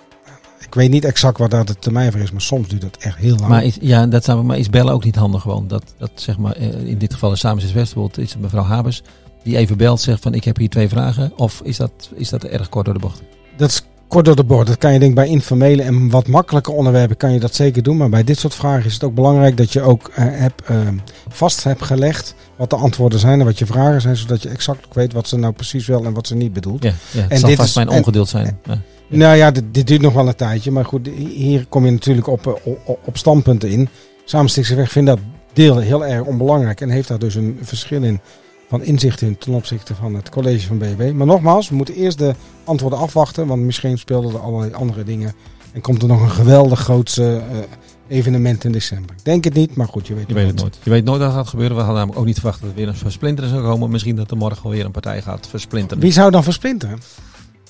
Ik 0.65 0.73
weet 0.73 0.89
niet 0.89 1.05
exact 1.05 1.37
wat 1.37 1.51
daar 1.51 1.65
de 1.65 1.75
termijn 1.79 2.11
voor 2.11 2.21
is, 2.21 2.31
maar 2.31 2.41
soms 2.41 2.67
duurt 2.67 2.81
dat 2.81 2.97
echt 2.99 3.17
heel 3.17 3.35
lang. 3.35 3.47
Maar 3.47 3.63
is, 3.63 3.77
ja, 3.81 4.07
dat 4.07 4.43
maar 4.43 4.57
is 4.57 4.69
bellen 4.69 4.93
ook 4.93 5.03
niet 5.03 5.15
handig 5.15 5.41
gewoon? 5.41 5.67
Dat, 5.67 5.83
dat 5.97 6.11
zeg 6.15 6.37
maar, 6.37 6.53
eh, 6.55 6.83
in 6.83 6.97
dit 6.97 7.13
geval 7.13 7.31
is 7.31 7.39
Samen 7.39 7.63
is 7.63 7.71
Westerwold, 7.71 8.17
is 8.17 8.31
het 8.33 8.41
mevrouw 8.41 8.63
Habers, 8.63 9.01
die 9.43 9.57
even 9.57 9.77
belt, 9.77 10.01
zegt 10.01 10.21
van 10.21 10.33
ik 10.33 10.43
heb 10.43 10.57
hier 10.57 10.69
twee 10.69 10.89
vragen. 10.89 11.31
Of 11.35 11.61
is 11.63 11.77
dat, 11.77 11.91
is 12.15 12.29
dat 12.29 12.43
erg 12.43 12.69
kort 12.69 12.85
door 12.85 12.93
de 12.93 12.99
bocht? 12.99 13.21
Dat 13.57 13.69
is 13.69 13.81
kort 14.07 14.25
door 14.25 14.35
de 14.35 14.43
boord. 14.43 14.67
Dat 14.67 14.77
kan 14.77 14.93
je 14.93 14.99
denk 14.99 15.09
ik 15.11 15.17
bij 15.17 15.27
informele 15.27 15.81
en 15.83 16.09
wat 16.09 16.27
makkelijke 16.27 16.71
onderwerpen 16.71 17.17
kan 17.17 17.33
je 17.33 17.39
dat 17.39 17.55
zeker 17.55 17.83
doen. 17.83 17.97
Maar 17.97 18.09
bij 18.09 18.23
dit 18.23 18.37
soort 18.39 18.55
vragen 18.55 18.85
is 18.85 18.93
het 18.93 19.03
ook 19.03 19.15
belangrijk 19.15 19.57
dat 19.57 19.73
je 19.73 19.81
ook 19.81 20.07
eh, 20.07 20.25
hebt, 20.29 20.61
eh, 20.65 20.77
vast 21.29 21.63
hebt 21.63 21.81
gelegd 21.83 22.35
wat 22.55 22.69
de 22.69 22.75
antwoorden 22.75 23.19
zijn 23.19 23.39
en 23.39 23.45
wat 23.45 23.59
je 23.59 23.65
vragen 23.65 24.01
zijn. 24.01 24.17
Zodat 24.17 24.41
je 24.41 24.49
exact 24.49 24.85
ook 24.85 24.93
weet 24.93 25.13
wat 25.13 25.27
ze 25.27 25.37
nou 25.37 25.53
precies 25.53 25.87
wel 25.87 26.05
en 26.05 26.13
wat 26.13 26.27
ze 26.27 26.35
niet 26.35 26.53
bedoelt. 26.53 26.83
Ja, 26.83 26.93
ja 27.11 27.21
het 27.21 27.31
En 27.31 27.39
zal 27.39 27.49
dit 27.49 27.57
vast 27.57 27.69
is- 27.69 27.75
mijn 27.75 27.89
ongeduld 27.89 28.29
zijn. 28.29 28.57
Ja. 28.65 28.81
Nou 29.07 29.35
ja, 29.35 29.51
dit, 29.51 29.63
dit 29.71 29.87
duurt 29.87 30.01
nog 30.01 30.13
wel 30.13 30.27
een 30.27 30.35
tijdje. 30.35 30.71
Maar 30.71 30.85
goed, 30.85 31.07
hier 31.17 31.65
kom 31.69 31.85
je 31.85 31.91
natuurlijk 31.91 32.27
op, 32.27 32.47
eh, 32.47 32.53
op, 32.63 32.99
op 33.03 33.17
standpunten 33.17 33.69
in. 33.69 33.89
Samenstichtse 34.25 34.75
weg 34.75 34.91
vindt 34.91 35.09
dat 35.09 35.19
deel 35.53 35.77
heel 35.77 36.05
erg 36.05 36.25
onbelangrijk. 36.25 36.81
En 36.81 36.89
heeft 36.89 37.07
daar 37.07 37.19
dus 37.19 37.35
een 37.35 37.59
verschil 37.61 38.03
in 38.03 38.19
van 38.69 38.83
inzicht 38.83 39.21
in 39.21 39.37
ten 39.37 39.53
opzichte 39.53 39.95
van 39.95 40.15
het 40.15 40.29
college 40.29 40.67
van 40.67 40.77
BW. 40.77 41.11
Maar 41.11 41.27
nogmaals, 41.27 41.69
we 41.69 41.75
moeten 41.75 41.95
eerst 41.95 42.17
de 42.17 42.35
antwoorden 42.63 42.99
afwachten. 42.99 43.47
Want 43.47 43.61
misschien 43.61 43.97
speelden 43.97 44.33
er 44.33 44.39
allerlei 44.39 44.73
andere 44.73 45.03
dingen. 45.03 45.33
En 45.73 45.81
komt 45.81 46.01
er 46.01 46.07
nog 46.07 46.21
een 46.21 46.31
geweldig 46.31 46.79
groot 46.79 47.17
eh, 47.17 47.37
evenement 48.07 48.63
in 48.63 48.71
december. 48.71 49.15
Ik 49.17 49.25
denk 49.25 49.43
het 49.43 49.53
niet, 49.53 49.75
maar 49.75 49.87
goed, 49.87 50.07
je 50.07 50.13
weet, 50.13 50.27
Je 50.27 50.33
weet 50.33 50.47
het 50.47 50.59
nooit. 50.59 50.79
Je 50.83 50.89
weet 50.89 51.03
nooit 51.03 51.19
wat 51.19 51.29
er 51.29 51.35
gaat 51.35 51.47
gebeuren. 51.47 51.75
We 51.75 51.81
hadden 51.81 51.99
namelijk 51.99 52.19
ook 52.19 52.27
niet 52.27 52.39
verwacht 52.39 52.61
dat 52.61 52.69
er 52.69 52.75
weer 52.75 52.87
een 52.87 52.95
versplinteren 52.95 53.49
zou 53.49 53.63
komen. 53.63 53.89
Misschien 53.89 54.15
dat 54.15 54.31
er 54.31 54.37
morgen 54.37 54.69
weer 54.69 54.85
een 54.85 54.91
partij 54.91 55.21
gaat 55.21 55.47
versplinteren. 55.47 56.03
Wie 56.03 56.11
zou 56.11 56.31
dan 56.31 56.43
versplinteren? 56.43 56.99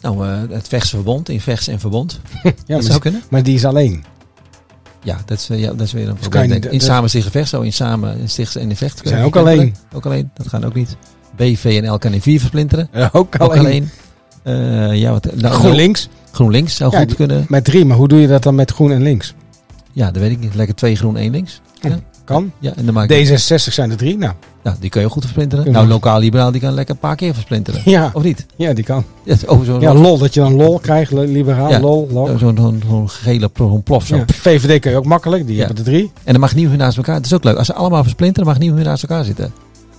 Nou, 0.04 0.28
eh, 0.28 0.38
het 0.50 0.68
Vechtse 0.68 0.96
Verbond, 0.96 1.30
in 1.30 1.42
Vechts 1.42 1.68
en 1.68 1.80
Verbond. 1.80 2.20
Ja, 2.44 2.76
dat 2.76 2.84
zou 2.86 3.00
kunnen. 3.00 3.22
maar 3.30 3.44
die 3.44 3.56
is 3.56 3.66
alleen. 3.66 4.04
Ja, 5.04 5.18
dat 5.26 5.38
is, 5.38 5.48
ja, 5.48 5.68
dat 5.74 5.82
is 5.82 5.92
weer 5.92 6.08
een 6.10 6.18
kan 6.20 6.30
probleem. 6.30 6.64
in 6.72 6.82
Samen 6.82 7.10
Stichten 7.10 7.32
Vecht, 7.32 7.50
zo 7.50 7.62
in 7.62 7.74
Samen 7.74 8.20
in 8.20 8.30
Stichts 8.30 8.56
en 8.56 8.70
in 8.70 8.76
Vecht. 8.76 9.02
zijn 9.04 9.24
ook 9.24 9.36
alleen. 9.36 9.76
Ook 9.94 10.06
alleen, 10.06 10.32
dat 10.34 10.48
gaat 10.48 10.66
ook 10.66 10.74
niet. 10.74 10.96
BV 11.36 11.80
en 11.84 11.92
L 11.94 11.98
kan 11.98 12.14
in 12.14 12.22
vier 12.22 12.40
versplinteren. 12.40 12.90
ook 13.12 13.36
Ook 13.40 13.58
alleen. 13.58 13.90
Eh, 14.44 14.94
ja, 14.96 15.12
wat, 15.12 15.36
nou, 15.36 15.54
GroenLinks 15.54 16.10
GroenLinks 16.32 16.76
zou 16.76 16.92
Ja, 16.92 17.00
goed 17.00 17.16
kunnen. 17.16 17.46
met 17.48 17.64
drie. 17.64 17.86
Maar 17.86 17.98
hoe 17.98 18.08
doe 18.08 18.20
je 18.20 18.28
dat 18.28 18.44
dan 18.44 18.56
met 18.56 18.72
groen 18.72 18.92
en 18.92 19.02
links? 19.02 19.34
Ja, 19.92 20.12
dat 20.12 20.22
weet 20.22 20.32
ik 20.32 20.40
niet. 20.40 20.56
Lekker 20.56 20.76
twee 20.76 20.96
groen, 20.96 21.18
één 21.18 21.32
links. 21.32 21.62
Ja, 21.82 22.00
Kan. 22.26 22.52
ja 22.60 22.74
en 22.76 22.86
dan 22.86 22.94
maak 22.94 23.10
je, 23.12 23.28
D66 23.28 23.74
zijn 23.74 23.92
er 23.92 23.98
drie. 23.98 24.18
Nou, 24.18 24.34
nou, 24.64 24.76
die 24.80 24.90
kun 24.90 25.02
je 25.02 25.10
goed 25.10 25.22
versplinteren. 25.22 25.72
Nou, 25.72 25.88
lokaal 25.88 26.20
liberaal, 26.20 26.52
die 26.52 26.62
kan 26.62 26.74
lekker 26.74 26.94
een 26.94 27.00
paar 27.00 27.16
keer 27.16 27.34
versplinteren. 27.34 27.82
ja, 27.86 28.10
Of 28.14 28.24
niet? 28.24 28.46
ja 28.56 28.74
die 28.74 28.84
kan. 28.84 29.04
Ja, 29.24 29.36
over 29.46 29.66
zo'n 29.66 29.82
Ja, 29.82 29.94
lol, 29.94 30.18
dat 30.18 30.34
je 30.34 30.40
dan 30.40 30.54
lol 30.56 30.80
krijgt, 30.80 31.12
li- 31.12 31.32
liberaal, 31.32 31.70
Ja. 31.70 31.80
lol, 31.80 32.08
lol. 32.12 32.38
zo'n 32.38 32.82
zo'n 32.90 33.10
gele 33.10 33.50
plof 33.84 34.06
zo. 34.06 34.16
Ja. 34.16 34.24
VVD 34.28 34.80
kun 34.80 34.92
je 34.92 34.98
ook 34.98 35.06
makkelijk, 35.06 35.48
die 35.48 35.58
hebben 35.60 35.78
er 35.78 35.84
drie. 35.84 36.12
En 36.24 36.32
dan 36.32 36.40
mag 36.42 36.54
niemand 36.56 36.76
meer 36.78 36.86
naast 36.86 36.98
elkaar. 36.98 37.16
Het 37.16 37.26
is 37.26 37.34
ook 37.34 37.44
leuk. 37.44 37.58
Als 37.58 37.68
ze 37.68 37.74
allemaal 37.74 38.02
versplinteren, 38.04 38.48
mag 38.48 38.58
niemand 38.60 38.80
meer 38.80 38.90
naast 38.90 39.04
elkaar 39.04 39.24
zitten. 39.24 39.54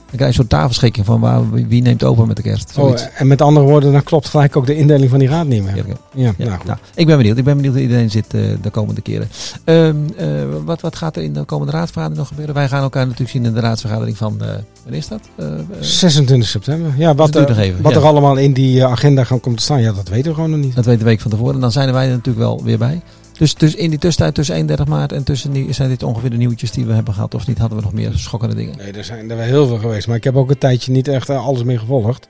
Dan 0.06 0.16
krijg 0.16 0.30
je 0.30 0.36
zo'n 0.36 0.46
tafelschikking 0.46 1.06
van 1.06 1.20
waar, 1.20 1.50
wie 1.50 1.82
neemt 1.82 2.04
over 2.04 2.26
met 2.26 2.36
de 2.36 2.42
kerst. 2.42 2.78
Oh, 2.78 2.94
en 3.14 3.26
met 3.26 3.42
andere 3.42 3.66
woorden, 3.66 3.92
dan 3.92 4.02
klopt 4.02 4.28
gelijk 4.28 4.56
ook 4.56 4.66
de 4.66 4.76
indeling 4.76 5.10
van 5.10 5.18
die 5.18 5.28
raad 5.28 5.46
niet 5.46 5.62
meer. 5.62 5.76
Ja, 5.76 5.82
Ja, 6.14 6.32
ja. 6.36 6.44
nou 6.44 6.56
goed. 6.56 6.66
Nou, 6.66 6.78
ik 6.94 7.06
ben 7.06 7.16
benieuwd. 7.16 7.38
Ik 7.38 7.44
ben 7.44 7.56
benieuwd 7.56 7.74
hoe 7.74 7.82
iedereen 7.82 8.10
zit 8.10 8.34
eh, 8.34 8.40
de 8.62 8.70
komende 8.70 9.00
keren. 9.00 9.28
Ehm, 9.64 9.96
eh, 10.16 10.26
wat, 10.64 10.80
wat 10.80 10.96
gaat 10.96 11.16
er 11.16 11.22
in 11.22 11.32
de 11.32 11.44
komende 11.44 11.72
raadsvergadering 11.72 12.18
nog 12.18 12.28
gebeuren? 12.28 12.54
Wij 12.54 12.68
gaan 12.68 12.82
elkaar 12.82 13.04
natuurlijk 13.04 13.30
zien 13.30 13.44
in 13.44 13.54
de 13.54 13.60
raadsvergadering 13.60 14.16
van... 14.16 14.42
eh 14.42 14.48
wanneer 14.82 15.00
is 15.00 15.08
dat? 15.08 15.20
Eh, 15.36 15.46
eh, 15.46 15.60
26 15.80 16.48
september. 16.48 16.92
Ja, 16.96 17.14
wat, 17.14 17.32
nog 17.32 17.58
even, 17.58 17.82
wat 17.82 17.92
ja. 17.92 17.98
er 17.98 18.04
allemaal 18.04 18.36
in 18.36 18.52
die 18.52 18.84
agenda 18.84 19.24
gaan 19.24 19.40
komen 19.40 19.58
te 19.58 19.64
staan, 19.64 19.80
ja, 19.80 19.92
dat 19.92 20.08
weten 20.08 20.28
we 20.28 20.34
gewoon 20.34 20.50
nog 20.50 20.60
niet. 20.60 20.74
dat 20.74 20.84
weet 20.84 20.98
de 20.98 21.04
week 21.04 21.20
van 21.20 21.30
tevoren. 21.30 21.54
En 21.54 21.60
dan 21.60 21.72
zijn 21.72 21.92
wij 21.92 22.04
er 22.04 22.10
natuurlijk 22.10 22.44
wel 22.44 22.62
weer 22.64 22.78
bij. 22.78 23.02
Dus, 23.38 23.54
dus 23.54 23.74
in 23.74 23.90
die 23.90 23.98
tussentijd 23.98 24.34
tussen 24.34 24.54
31 24.54 24.86
maart 24.86 25.12
en 25.12 25.24
tussen 25.24 25.52
die, 25.52 25.72
zijn 25.72 25.88
dit 25.88 26.02
ongeveer 26.02 26.30
de 26.30 26.36
nieuwtjes 26.36 26.70
die 26.70 26.84
we 26.84 26.92
hebben 26.92 27.14
gehad. 27.14 27.34
Of 27.34 27.46
niet, 27.46 27.58
hadden 27.58 27.78
we 27.78 27.84
nog 27.84 27.92
meer 27.92 28.12
schokkende 28.12 28.54
dingen? 28.54 28.76
Nee, 28.76 28.92
er 28.92 29.04
zijn 29.04 29.30
er 29.30 29.36
wel 29.36 29.46
heel 29.46 29.66
veel 29.66 29.78
geweest. 29.78 30.06
Maar 30.06 30.16
ik 30.16 30.24
heb 30.24 30.36
ook 30.36 30.50
een 30.50 30.58
tijdje 30.58 30.92
niet 30.92 31.08
echt 31.08 31.28
eh, 31.28 31.46
alles 31.46 31.62
meer 31.62 31.78
gevolgd. 31.78 32.28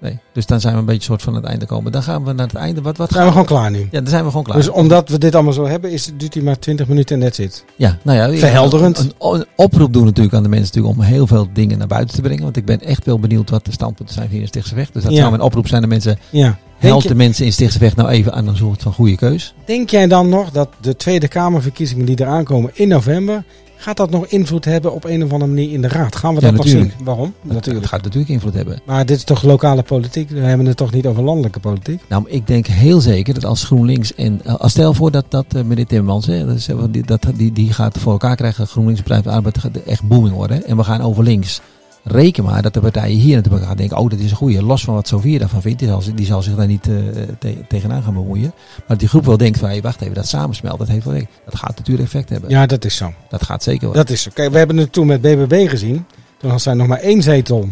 Nee. 0.00 0.18
Dus 0.32 0.46
dan 0.46 0.60
zijn 0.60 0.74
we 0.74 0.78
een 0.80 0.84
beetje 0.86 1.02
soort 1.02 1.22
van 1.22 1.34
het 1.34 1.44
einde 1.44 1.66
komen. 1.66 1.92
Dan 1.92 2.02
gaan 2.02 2.24
we 2.24 2.32
naar 2.32 2.46
het 2.46 2.54
einde. 2.56 2.82
Wat, 2.82 2.96
wat 2.96 3.10
zijn 3.10 3.26
we 3.26 3.32
gaan 3.32 3.46
gewoon 3.46 3.58
klaar 3.60 3.70
nu. 3.70 3.78
Ja, 3.90 4.00
dan 4.00 4.06
zijn 4.08 4.22
we 4.24 4.28
gewoon 4.28 4.44
klaar. 4.44 4.56
Dus 4.56 4.68
omdat 4.68 5.08
we 5.08 5.18
dit 5.18 5.34
allemaal 5.34 5.52
zo 5.52 5.66
hebben, 5.66 5.90
is, 5.90 6.10
duurt 6.16 6.34
hij 6.34 6.42
maar 6.42 6.58
20 6.58 6.88
minuten 6.88 7.16
en 7.16 7.22
that's 7.22 7.38
it. 7.38 7.64
Ja, 7.76 7.98
nou 8.02 8.18
ja, 8.32 8.38
Verhelderend. 8.38 8.98
Een, 8.98 9.12
een 9.18 9.44
oproep 9.56 9.92
doen 9.92 10.04
natuurlijk 10.04 10.34
aan 10.34 10.42
de 10.42 10.48
mensen 10.48 10.66
natuurlijk 10.74 10.94
om 11.02 11.04
heel 11.14 11.26
veel 11.26 11.48
dingen 11.52 11.78
naar 11.78 11.86
buiten 11.86 12.14
te 12.14 12.22
brengen. 12.22 12.42
Want 12.42 12.56
ik 12.56 12.64
ben 12.64 12.80
echt 12.80 13.04
wel 13.04 13.18
benieuwd 13.20 13.50
wat 13.50 13.64
de 13.64 13.72
standpunten 13.72 14.14
zijn 14.14 14.28
hier 14.28 14.40
in 14.40 14.46
Stichtse 14.46 14.74
Vecht. 14.74 14.92
Dus 14.92 15.02
dat 15.02 15.12
Ja. 15.12 15.18
zou 15.18 15.30
mijn 15.30 15.42
oproep 15.42 15.66
zijn 15.68 15.82
aan 15.82 15.88
de 15.88 15.94
mensen. 15.94 16.18
Ja. 16.30 16.58
Help 16.78 17.02
de 17.02 17.14
mensen 17.14 17.44
in 17.44 17.52
Stichtse 17.52 17.78
Vecht 17.78 17.96
nou 17.96 18.08
even 18.08 18.32
aan 18.32 18.46
een 18.48 18.56
soort 18.56 18.82
van 18.82 18.92
goede 18.92 19.16
keus. 19.16 19.54
denk 19.64 19.90
jij 19.90 20.06
dan 20.06 20.28
nog 20.28 20.50
dat 20.50 20.68
de 20.80 20.96
Tweede 20.96 21.28
Kamerverkiezingen 21.28 22.06
die 22.06 22.20
eraan 22.20 22.44
komen 22.44 22.70
in 22.74 22.88
november, 22.88 23.44
gaat 23.80 23.96
dat 23.96 24.10
nog 24.10 24.26
invloed 24.26 24.64
hebben 24.64 24.92
op 24.92 25.04
een 25.04 25.24
of 25.24 25.32
andere 25.32 25.50
manier 25.50 25.72
in 25.72 25.80
de 25.82 25.88
raad? 25.88 26.16
Gaan 26.16 26.34
we 26.34 26.40
Ja, 26.40 26.46
dat 26.46 26.56
nog 26.56 26.64
natuurlijk. 26.64 26.94
zien? 26.96 27.04
Waarom? 27.04 27.34
Dat, 27.42 27.52
Natuurlijk. 27.54 27.86
gaat 27.86 28.02
natuurlijk 28.02 28.30
invloed 28.30 28.54
hebben. 28.54 28.80
Maar 28.84 29.06
dit 29.06 29.16
is 29.16 29.24
toch 29.24 29.42
lokale 29.42 29.82
politiek? 29.82 30.30
We 30.30 30.38
hebben 30.40 30.66
het 30.66 30.76
toch 30.76 30.92
niet 30.92 31.06
over 31.06 31.22
landelijke 31.22 31.60
politiek? 31.60 32.00
Nou, 32.08 32.24
ik 32.26 32.46
denk 32.46 32.66
heel 32.66 33.00
zeker 33.00 33.34
dat 33.34 33.44
als 33.44 33.64
GroenLinks 33.64 34.14
en 34.14 34.40
eh, 34.44 34.54
als 34.54 34.70
stel 34.72 34.94
voor 34.94 35.10
dat, 35.10 35.24
dat 35.28 35.44
eh, 35.48 35.62
meneer 35.62 35.86
Timmermans, 35.86 36.26
hè, 36.26 36.46
dat, 36.46 36.66
eh, 36.68 36.76
die, 36.90 37.04
dat, 37.04 37.26
die, 37.34 37.52
die 37.52 37.72
gaat 37.72 37.98
voor 37.98 38.12
elkaar 38.12 38.36
krijgen, 38.36 38.66
GroenLinks 38.66 39.00
Partij 39.00 39.22
van 39.22 39.30
de 39.30 39.36
Arbeid 39.36 39.58
gaat 39.58 39.76
echt 39.76 40.02
booming 40.08 40.34
worden. 40.34 40.56
hè, 40.56 40.62
En 40.62 40.76
we 40.76 40.84
gaan 40.84 41.00
over 41.00 41.22
links. 41.24 41.60
Reken 42.02 42.44
maar 42.44 42.62
dat 42.62 42.74
de 42.74 42.80
partijen 42.80 43.18
hier 43.18 43.36
natuurlijk 43.36 43.64
gaan 43.64 43.76
denken, 43.76 43.96
oh 43.96 44.10
dat 44.10 44.18
is 44.18 44.30
een 44.30 44.36
goeie. 44.36 44.62
Los 44.62 44.84
van 44.84 44.94
wat 44.94 45.08
Sofia 45.08 45.38
daarvan 45.38 45.62
vindt, 45.62 45.78
die 45.78 45.88
zal, 45.88 46.02
die 46.14 46.26
zal 46.26 46.42
zich 46.42 46.54
daar 46.54 46.66
niet 46.66 46.88
eh, 46.88 46.94
te- 47.38 47.64
tegenaan 47.68 48.02
gaan 48.02 48.14
bemoeien. 48.14 48.52
Maar 48.76 48.84
dat 48.86 48.98
die 48.98 49.08
groep 49.08 49.24
wel 49.24 49.36
denkt 49.36 49.58
van, 49.58 49.68
hey, 49.68 49.82
wacht 49.82 50.00
even, 50.00 50.14
dat 50.14 50.26
samensmelt, 50.26 50.78
dat, 50.78 50.88
heeft 50.88 51.04
wel, 51.04 51.14
dat 51.44 51.56
gaat 51.56 51.76
natuurlijk 51.76 52.06
effect 52.06 52.28
hebben. 52.28 52.50
Ja, 52.50 52.66
dat 52.66 52.84
is 52.84 52.96
zo. 52.96 53.12
Dat 53.28 53.44
gaat 53.44 53.62
zeker 53.62 53.84
wel. 53.84 53.92
Dat 53.92 54.10
is 54.10 54.22
zo. 54.22 54.30
Kijk, 54.34 54.50
we 54.52 54.58
hebben 54.58 54.76
het 54.76 54.92
toen 54.92 55.06
met 55.06 55.20
BBB 55.20 55.68
gezien. 55.68 56.06
Toen 56.38 56.50
had 56.50 56.62
zij 56.62 56.74
nog 56.74 56.86
maar 56.86 56.98
één 56.98 57.22
zetel 57.22 57.68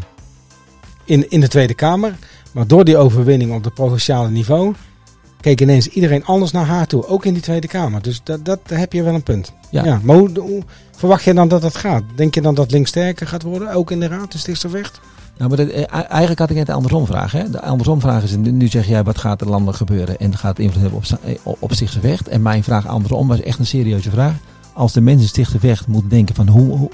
in, 1.05 1.31
in 1.31 1.41
de 1.41 1.49
Tweede 1.49 1.75
Kamer. 1.75 2.15
Maar 2.53 2.67
door 2.67 2.85
die 2.85 2.97
overwinning 2.97 3.55
op 3.55 3.65
het 3.65 3.75
provinciale 3.75 4.31
niveau... 4.31 4.75
keek 5.49 5.61
ineens 5.61 5.89
iedereen 5.89 6.25
anders 6.25 6.51
naar 6.51 6.65
haar 6.67 6.87
toe. 6.87 7.07
Ook 7.07 7.25
in 7.25 7.33
die 7.33 7.43
Tweede 7.43 7.67
Kamer. 7.67 8.03
Dus 8.03 8.21
dat, 8.25 8.45
dat 8.45 8.59
heb 8.67 8.93
je 8.93 9.03
wel 9.03 9.15
een 9.15 9.23
punt. 9.23 9.53
Ja. 9.71 10.01
maar 10.03 10.17
hoe, 10.17 10.31
hoe 10.41 10.63
verwacht 10.97 11.25
je 11.25 11.35
dan 11.35 11.49
dat 11.49 11.63
dat 11.63 11.77
gaat? 11.77 12.03
Denk 12.17 12.35
je 12.35 12.41
dan 12.41 12.55
dat 12.55 12.71
links 12.71 12.89
sterker 12.89 13.27
gaat 13.27 13.43
worden? 13.43 13.73
Ook 13.73 13.91
in 13.91 14.01
de 14.01 14.07
Raad, 14.09 14.33
de 14.33 14.39
Stichtse 14.39 14.69
Vecht? 14.69 15.01
Nou, 15.39 15.49
maar 15.51 15.59
dat, 15.59 15.69
eh, 15.69 15.85
eigenlijk 16.09 16.39
had 16.39 16.51
ik 16.51 16.57
net 16.57 16.67
de 16.67 16.73
andersom 16.73 17.07
vraag. 17.07 17.33
Hè? 17.33 17.51
De 17.51 17.61
andersom 17.63 18.01
vraag 18.01 18.23
is, 18.23 18.37
nu, 18.37 18.69
zeg 18.69 18.87
jij 18.87 19.03
wat 19.05 19.19
gaat 19.19 19.41
er 19.41 19.49
landelijk 19.49 19.77
gebeuren 19.77 20.19
en 20.19 20.37
gaat 20.37 20.57
het 20.57 20.67
invloed 20.67 20.83
hebben 20.83 20.99
op, 20.99 21.05
eh, 21.25 21.35
op, 21.43 21.57
op 21.61 21.73
Stichtse 21.73 22.01
Vecht. 22.01 22.29
En 22.29 22.43
mijn 22.43 22.65
vraag 22.65 22.87
andersom 22.87 23.29
was 23.29 23.41
echt 23.41 23.59
een 23.59 23.67
serieuze 23.67 24.11
vraag. 24.11 24.35
Als 24.73 24.93
de 24.93 25.01
mensen 25.01 25.23
in 25.23 25.29
Stichtse 25.29 25.59
Vecht 25.59 25.87
moeten 25.87 26.11
denken 26.11 26.35
van 26.35 26.49
hoe, 26.49 26.77
hoe- 26.77 26.91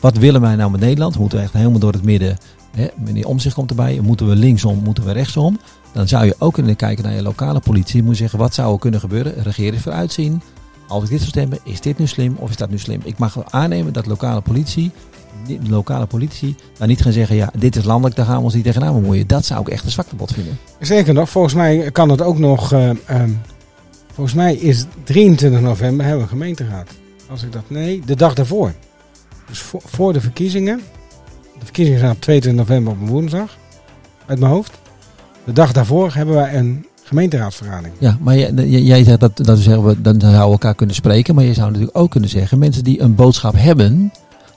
wat 0.00 0.16
willen 0.16 0.40
wij 0.40 0.56
nou 0.56 0.70
met 0.70 0.80
Nederland? 0.80 1.18
Moeten 1.18 1.38
we 1.38 1.44
echt 1.44 1.52
helemaal 1.52 1.78
door 1.78 1.92
het 1.92 2.04
midden 2.04 2.38
hè, 2.76 2.86
meneer 2.96 3.26
Omzicht 3.26 3.54
komt 3.54 3.70
erbij, 3.70 4.00
moeten 4.02 4.28
we 4.28 4.36
linksom, 4.36 4.78
moeten 4.84 5.04
we 5.04 5.12
rechtsom. 5.12 5.58
Dan 5.94 6.08
zou 6.08 6.24
je 6.24 6.34
ook 6.38 6.54
kunnen 6.54 6.76
kijken 6.76 7.04
naar 7.04 7.14
je 7.14 7.22
lokale 7.22 7.60
politie. 7.60 7.96
Je 7.96 8.02
moet 8.02 8.16
zeggen, 8.16 8.38
wat 8.38 8.54
zou 8.54 8.72
er 8.72 8.78
kunnen 8.78 9.00
gebeuren? 9.00 9.42
Regeren 9.42 9.80
vooruitzien. 9.80 10.42
Als 10.88 11.04
ik 11.04 11.08
dit 11.08 11.18
zou 11.18 11.30
stemmen, 11.30 11.58
is 11.64 11.80
dit 11.80 11.98
nu 11.98 12.06
slim 12.06 12.36
of 12.38 12.50
is 12.50 12.56
dat 12.56 12.70
nu 12.70 12.78
slim? 12.78 13.00
Ik 13.04 13.18
mag 13.18 13.34
wel 13.34 13.44
aannemen 13.50 13.92
dat 13.92 14.06
lokale 14.06 14.40
politie, 14.40 14.90
de 15.46 15.58
lokale 15.68 16.06
politici, 16.06 16.56
daar 16.78 16.88
niet 16.88 17.02
gaan 17.02 17.12
zeggen, 17.12 17.36
ja, 17.36 17.50
dit 17.58 17.76
is 17.76 17.84
landelijk, 17.84 18.16
daar 18.16 18.26
gaan 18.26 18.36
we 18.36 18.42
ons 18.42 18.54
niet 18.54 18.64
tegenaan 18.64 18.94
bemoeien. 18.94 19.26
Dat 19.26 19.44
zou 19.44 19.60
ik 19.60 19.68
echt 19.68 19.84
een 19.84 19.90
zwaktebod 19.90 20.32
vinden. 20.32 20.58
Zeker 20.80 21.14
nog, 21.14 21.28
volgens 21.30 21.54
mij 21.54 21.90
kan 21.90 22.08
het 22.08 22.22
ook 22.22 22.38
nog. 22.38 22.72
eh, 22.72 22.90
ehm, 22.90 23.30
volgens 24.12 24.36
mij 24.36 24.54
is 24.54 24.84
23 25.04 25.60
november 25.60 26.06
hebben 26.06 26.24
we 26.24 26.30
een 26.32 26.38
gemeenteraad. 26.38 26.90
Als 27.30 27.42
ik 27.42 27.52
dat. 27.52 27.62
Nee, 27.70 28.02
de 28.06 28.16
dag 28.16 28.34
daarvoor. 28.34 28.72
Dus 29.48 29.58
voor, 29.58 29.82
voor 29.84 30.12
de 30.12 30.20
verkiezingen. 30.20 30.80
De 31.58 31.64
verkiezingen 31.64 32.00
zijn 32.00 32.12
op 32.12 32.20
22 32.20 32.66
november 32.66 32.92
op 32.92 33.00
een 33.00 33.06
woensdag. 33.08 33.56
Uit 34.26 34.38
mijn 34.38 34.52
hoofd. 34.52 34.82
De 35.44 35.52
dag 35.52 35.72
daarvoor 35.72 36.14
hebben 36.14 36.34
wij 36.34 36.54
een 36.58 36.86
gemeenteraadsvergadering. 37.02 37.94
Ja, 37.98 38.16
maar 38.20 38.36
jij, 38.38 38.52
jij- 38.82 39.04
zegt 39.04 39.20
dat, 39.20 39.36
dat 39.36 39.56
we 39.56 39.62
zeggen, 39.62 39.84
we, 39.84 40.00
dan 40.00 40.20
zouden 40.20 40.40
we 40.44 40.50
elkaar 40.52 40.74
kunnen 40.74 40.94
spreken. 40.94 41.34
Maar 41.34 41.44
je 41.44 41.54
zou 41.54 41.70
natuurlijk 41.70 41.98
ook 41.98 42.10
kunnen 42.10 42.30
zeggen, 42.30 42.58
mensen 42.58 42.84
die 42.84 43.00
een 43.00 43.14
boodschap 43.14 43.54
hebben, 43.56 44.12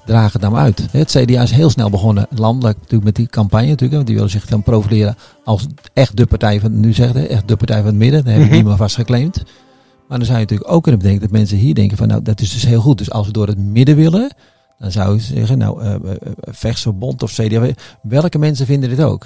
dragen 0.06 0.32
het 0.32 0.42
dan 0.42 0.56
uit. 0.56 0.88
Het 0.92 1.10
CDA 1.12 1.42
is 1.42 1.52
heel 1.52 1.70
snel 1.70 1.90
begonnen, 1.90 2.28
landelijk 2.30 2.78
natuurlijk 2.78 3.04
met 3.04 3.16
die 3.16 3.28
campagne 3.28 3.66
natuurlijk. 3.68 3.94
Want 3.94 4.06
die 4.06 4.16
willen 4.16 4.32
zich 4.32 4.46
dan 4.46 4.64
profileren 4.64 5.16
als 5.44 5.68
echt 5.94 6.18
de 6.18 6.26
partij 6.26 6.60
van, 6.60 6.80
nu 6.80 6.94
zegt 6.94 7.28
echt 7.28 7.48
de 7.48 7.56
partij 7.58 7.78
van 7.78 7.86
het 7.86 7.96
midden. 7.96 8.20
Dat 8.20 8.30
hebben 8.30 8.48
Mhm. 8.48 8.56
die 8.56 8.66
maar 8.66 8.78
vast 8.78 8.96
geclaimd. 8.96 9.44
Maar 10.08 10.18
dan 10.18 10.28
zou 10.28 10.40
je 10.40 10.44
natuurlijk 10.44 10.72
ook 10.72 10.84
kunnen 10.84 11.02
bedenken 11.02 11.24
dat 11.24 11.38
mensen 11.38 11.58
hier 11.58 11.74
denken 11.76 11.98
van, 11.98 12.08
nou 12.08 12.22
dat 12.22 12.42
is 12.42 12.52
dus 12.54 12.66
heel 12.66 12.82
goed. 12.82 12.98
Dus 12.98 13.12
als 13.12 13.28
we 13.28 13.34
door 13.34 13.48
het 13.48 13.58
midden 13.58 13.96
willen, 13.96 14.34
dan 14.80 14.92
zou 14.92 15.14
je 15.16 15.22
zeggen, 15.22 15.58
nou, 15.58 15.98
Vechtse 16.42 16.92
Bond 16.94 17.24
of 17.24 17.32
CDA, 17.32 17.68
welke 18.02 18.38
mensen 18.38 18.66
vinden 18.66 18.90
dit 18.90 19.02
ook? 19.02 19.26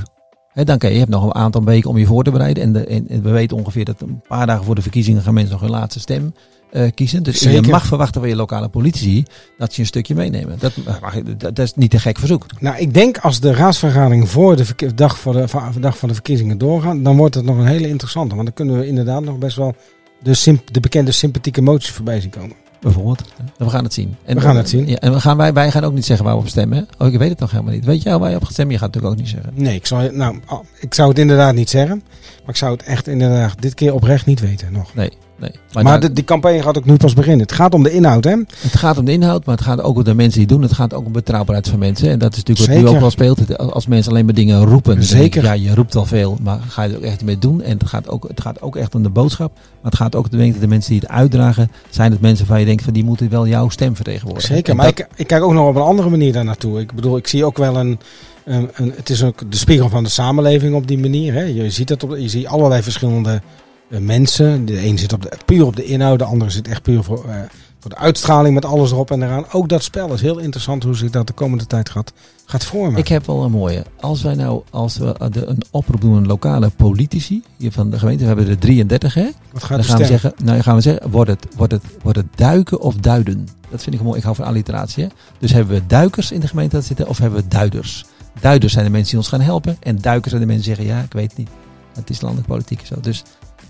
Dan 0.54 0.78
kan 0.78 0.90
je, 0.90 0.96
je 0.96 1.02
hebt 1.02 1.12
nog 1.12 1.24
een 1.24 1.36
aantal 1.36 1.64
weken 1.64 1.90
om 1.90 1.98
je 1.98 2.06
voor 2.06 2.24
te 2.24 2.32
bereiden. 2.32 2.64
En, 2.64 2.74
de, 2.74 2.86
en, 2.86 3.24
we 3.24 3.30
weten 3.30 3.58
ongeveer 3.58 3.86
dat 3.86 4.02
een 4.02 4.22
paar 4.28 4.48
dagen 4.48 4.66
voor 4.66 4.76
de 4.76 4.82
verkiezingen 4.82 5.22
gaan 5.22 5.34
mensen 5.34 5.52
nog 5.52 5.62
hun 5.62 5.70
laatste 5.70 6.00
stem 6.00 6.34
eh, 6.72 6.92
kiezen. 6.94 7.24
Dus 7.24 7.40
je 7.40 7.62
mag 7.62 7.86
verwachten 7.86 8.22
van 8.22 8.30
je 8.30 8.36
lokale 8.36 8.70
politici 8.70 9.24
dat 9.58 9.74
ze 9.74 9.80
een 9.80 9.86
stukje 9.86 10.16
meenemen. 10.16 10.58
Dat, 10.60 10.74
je- 10.74 11.38
dat, 11.38 11.60
is 11.60 11.74
niet 11.76 11.94
een 11.94 12.00
gek 12.00 12.20
verzoek. 12.20 12.46
Nou, 12.60 12.78
ik 12.78 12.94
denk 12.94 13.18
als 13.18 13.40
de 13.40 13.54
raadsvergadering 13.54 14.30
voor 14.30 14.56
de 14.56 14.94
dag, 14.96 15.18
voor 15.18 15.34
de, 15.34 15.48
dag 15.80 15.98
van 15.98 16.08
de 16.08 16.14
verkiezingen 16.14 16.58
doorgaan, 16.58 17.04
dan 17.04 17.18
wordt 17.18 17.36
het 17.36 17.46
nog 17.46 17.58
een 17.58 17.66
hele 17.66 17.88
interessante. 17.88 18.36
Want 18.36 18.46
dan 18.48 18.56
kunnen 18.56 18.80
we 18.80 18.88
inderdaad 18.88 19.24
nog 19.24 19.38
best 19.38 19.56
wel 19.58 19.76
de, 20.22 20.58
de 20.72 20.80
bekende 20.80 21.12
sympathieke 21.12 21.62
moties 21.62 21.92
voorbij 21.92 22.22
zien 22.22 22.30
komen. 22.30 22.56
Bijvoorbeeld. 22.82 23.22
We 23.58 23.70
gaan 23.70 23.84
het 23.84 23.94
zien. 23.94 24.15
En, 24.26 24.36
We 24.36 24.41
gaan 24.41 24.56
het 24.56 24.70
zien. 24.70 24.88
Ja, 24.88 24.98
en 24.98 25.13
we 25.13 25.20
gaan, 25.20 25.38
wij, 25.38 25.54
wij 25.54 25.72
gaan 25.72 25.84
ook 25.84 25.94
niet 25.94 26.06
zeggen 26.06 26.26
waar 26.26 26.36
we 26.36 26.41
op 26.41 26.48
stemmen. 26.48 26.88
Oh, 26.98 27.08
ik 27.08 27.17
weet 27.17 27.30
het 27.30 27.39
nog 27.39 27.52
helemaal 27.52 27.74
niet. 27.74 27.86
Weet 27.86 28.04
jij 28.04 28.17
waar 28.17 28.30
je 28.30 28.36
op 28.36 28.44
gaat 28.44 28.52
stemmen? 28.52 28.74
Je 28.74 28.80
gaat 28.80 28.94
het 28.94 29.04
natuurlijk 29.04 29.22
ook 29.22 29.32
niet 29.34 29.44
zeggen. 29.44 29.63
Nee, 29.63 29.76
ik 29.76 29.86
zou, 29.86 30.15
nou, 30.15 30.39
ik 30.80 30.94
zou 30.94 31.10
het 31.10 31.20
inderdaad 31.20 31.56
niet 31.56 31.70
zeggen. 31.70 32.04
Ik 32.52 32.58
zou 32.58 32.72
het 32.72 32.84
echt 32.84 33.08
inderdaad 33.08 33.62
dit 33.62 33.74
keer 33.74 33.94
oprecht 33.94 34.26
niet 34.26 34.40
weten 34.40 34.68
nog. 34.72 34.94
Nee. 34.96 35.12
nee. 35.40 35.52
Maar, 35.84 36.00
de, 36.00 36.14
die 36.14 36.24
campagne 36.24 36.62
gaat 36.62 36.78
ook 36.78 36.86
nu 36.86 36.96
pas 36.98 37.14
beginnen. 37.14 37.42
Het 37.42 37.52
gaat 37.52 37.74
om 37.74 37.84
de 37.84 37.92
inhoud, 37.92 38.24
hè? 38.24 38.36
Het 38.58 38.78
gaat 38.78 38.98
om 38.98 39.06
de 39.06 39.12
inhoud, 39.12 39.46
maar 39.46 39.56
het 39.56 39.64
gaat 39.64 39.82
ook 39.82 39.96
om 39.98 40.04
de 40.04 40.14
mensen 40.14 40.40
die 40.40 40.48
doen. 40.48 40.62
Het 40.62 40.74
gaat 40.74 40.94
ook 40.94 41.06
om 41.06 41.12
betrouwbaarheid 41.12 41.68
van 41.70 41.80
mensen. 41.80 42.10
En 42.10 42.20
dat 42.20 42.32
is 42.32 42.38
natuurlijk 42.44 42.70
wat 42.70 42.78
nu 42.82 42.88
ook 42.88 43.00
wel 43.00 43.10
speelt. 43.10 43.58
Als 43.58 43.88
mensen 43.88 44.12
alleen 44.12 44.26
maar 44.26 44.34
dingen 44.34 44.66
roepen. 44.66 44.98
ik, 44.98 45.04
Zeker. 45.04 45.44
Ja, 45.44 45.54
je 45.54 45.76
roept 45.76 45.94
wel 45.94 46.06
veel, 46.06 46.38
maar 46.42 46.60
ga 46.68 46.84
je 46.84 46.90
er 46.92 46.98
ook 46.98 47.04
echt 47.04 47.24
mee 47.24 47.38
doen? 47.38 47.62
En 47.62 47.78
het 47.78 47.88
gaat 47.88 48.10
ook, 48.10 48.28
het 48.28 48.42
gaat 48.42 48.62
ook 48.62 48.76
echt 48.76 48.96
om 48.96 49.04
de 49.04 49.10
boodschap. 49.10 49.52
Maar 49.54 49.92
het 49.92 49.96
gaat 50.00 50.16
ook 50.16 50.24
om 50.32 50.38
de 50.38 50.60
de 50.60 50.68
mensen 50.68 50.92
die 50.92 51.00
het 51.00 51.10
uitdragen. 51.10 51.72
Zijn 51.90 52.12
het 52.12 52.22
mensen 52.22 52.48
waar 52.48 52.60
je 52.60 52.66
denkt 52.66 52.84
van 52.84 52.94
die 52.94 53.04
moeten 53.04 53.30
wel 53.30 53.48
jouw 53.48 53.70
stem 53.70 53.96
vertegenwoordigen. 53.96 54.56
Zeker. 54.56 54.72
En 54.72 54.76
Maar 54.78 54.86
dat- 54.86 55.00
ik, 55.00 55.08
ik 55.16 55.28
kijk 55.28 55.44
ook 55.44 55.54
nog 55.54 55.68
op 55.68 55.76
een 55.76 55.82
andere 55.82 56.10
manier 56.10 56.34
daar 56.34 56.46
naartoe. 56.46 56.80
Ik 56.80 56.94
bedoel, 56.94 57.18
ik 57.18 57.28
zie 57.28 57.46
ook 57.46 57.58
wel 57.58 57.78
een, 57.78 58.00
een, 58.46 58.70
een- 58.74 58.94
Het 58.96 59.10
is 59.10 59.24
ook 59.24 59.52
de 59.52 59.58
spiegel 59.58 59.90
van 59.90 60.04
de 60.04 60.10
samenleving 60.10 60.76
op 60.76 60.88
die 60.88 60.98
manier. 61.00 61.34
Hè? 61.34 61.44
Je 61.44 61.70
ziet 61.70 61.88
dat 61.88 62.04
op, 62.04 62.16
je 62.18 62.30
ziet 62.30 62.48
allerlei 62.48 62.82
verschillende 62.84 63.42
eh, 63.90 64.00
mensen. 64.00 64.66
De 64.66 64.86
een 64.86 64.98
zit 64.98 65.14
op 65.14 65.22
de, 65.22 65.32
puur 65.46 65.66
op 65.66 65.76
de 65.76 65.84
inhoud, 65.84 66.20
de 66.20 66.26
andere 66.26 66.52
zit 66.52 66.68
echt 66.68 66.82
puur 66.82 67.04
voor, 67.04 67.26
eh, 67.30 67.36
voor 67.80 67.90
de 67.90 67.98
uitstraling 67.98 68.54
met 68.54 68.66
alles 68.66 68.92
erop 68.92 69.12
en 69.12 69.22
eraan. 69.24 69.46
Ook 69.52 69.70
dat 69.70 69.84
spel 69.84 70.14
is 70.14 70.22
heel 70.22 70.38
interessant 70.38 70.84
hoe 70.84 70.96
zich 70.96 71.10
dat 71.10 71.28
de 71.28 71.34
komende 71.34 71.68
tijd 71.68 71.90
gaat, 71.90 72.14
gaat 72.46 72.64
vormen. 72.64 73.00
Ik 73.00 73.08
heb 73.08 73.26
wel 73.26 73.44
een 73.44 73.52
mooie. 73.52 73.84
Als 74.00 74.22
wij 74.22 74.36
nou, 74.36 74.62
als 74.70 74.98
we 74.98 75.14
eh, 75.18 75.28
een 75.32 75.62
oproep 75.72 76.02
doen 76.02 76.16
aan 76.16 76.28
lokale 76.28 76.70
politici 76.70 77.44
hier 77.58 77.72
van 77.72 77.90
de 77.90 78.00
gemeente, 78.00 78.22
we 78.22 78.28
hebben 78.28 78.48
er 78.48 78.58
33 78.58 79.14
hè. 79.14 79.28
Wat 79.52 79.64
gaat 79.64 79.78
Dan 79.78 79.86
gaan 79.86 79.98
we 79.98 80.06
zeggen, 80.06 80.34
nou 80.44 80.62
gaan 80.62 80.76
we 80.76 80.82
zeggen, 80.82 81.10
wordt 81.12 81.30
het, 81.30 81.48
wordt, 81.56 81.74
het, 81.74 81.84
wordt 82.02 82.18
het 82.18 82.28
duiken 82.36 82.80
of 82.82 82.96
duiden? 82.96 83.48
Dat 83.70 83.84
vind 83.84 83.96
ik 83.96 84.02
mooi. 84.02 84.18
Ik 84.18 84.24
hou 84.24 84.36
van 84.36 84.46
alliteratie. 84.46 85.04
Hè? 85.04 85.10
Dus 85.40 85.52
hebben 85.52 85.74
we 85.76 85.82
duikers 85.88 86.32
in 86.32 86.40
de 86.40 86.48
gemeente 86.48 86.82
zitten 86.82 87.08
of 87.08 87.18
hebben 87.18 87.42
we 87.42 87.48
duiders? 87.48 88.06
Duiders 88.39 88.74
zijn 88.74 88.86
de 88.86 88.91
mensen 88.91 89.10
die 89.10 89.20
ons 89.20 89.28
gaan 89.28 89.41
helpen. 89.41 89.78
En 89.80 90.02
duikers 90.02 90.30
zijn 90.30 90.41
de 90.41 90.48
mensen 90.48 90.65
die 90.65 90.76
zeggen, 90.76 90.96
ja, 90.96 91.04
ik 91.04 91.13
weet 91.13 91.30
het 91.30 91.38
niet. 91.38 91.50
Het 91.94 92.10
is 92.10 92.22
landelijk 92.22 92.48
politiek 92.48 92.86
zo. 92.86 92.96
Dus 93.00 93.24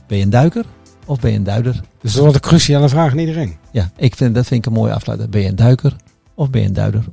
ben 0.08 0.18
je 0.18 0.24
een 0.24 0.30
duiker 0.30 0.66
of 1.06 1.20
ben 1.20 1.32
je 1.32 1.38
een 1.38 1.44
duider? 1.44 1.82
Dus 2.02 2.12
dat 2.12 2.22
wordt 2.22 2.36
een 2.36 2.50
cruciale 2.50 2.90
vraag 2.90 3.12
aan 3.12 3.18
iedereen. 3.18 3.58
Ja, 3.72 3.92
ik 3.98 4.16
vind, 4.16 4.36
dat 4.36 4.48
vind 4.48 4.66
ik 4.66 4.72
een 4.72 4.80
mooie 4.80 4.94
afsluiter. 4.94 5.30
Ben 5.30 5.42
je 5.42 5.48
een 5.48 5.56
duiker 5.56 5.96
of 6.36 6.50
ben 6.50 6.62
je 6.62 6.68
een 6.68 6.74
duider? 6.74 7.04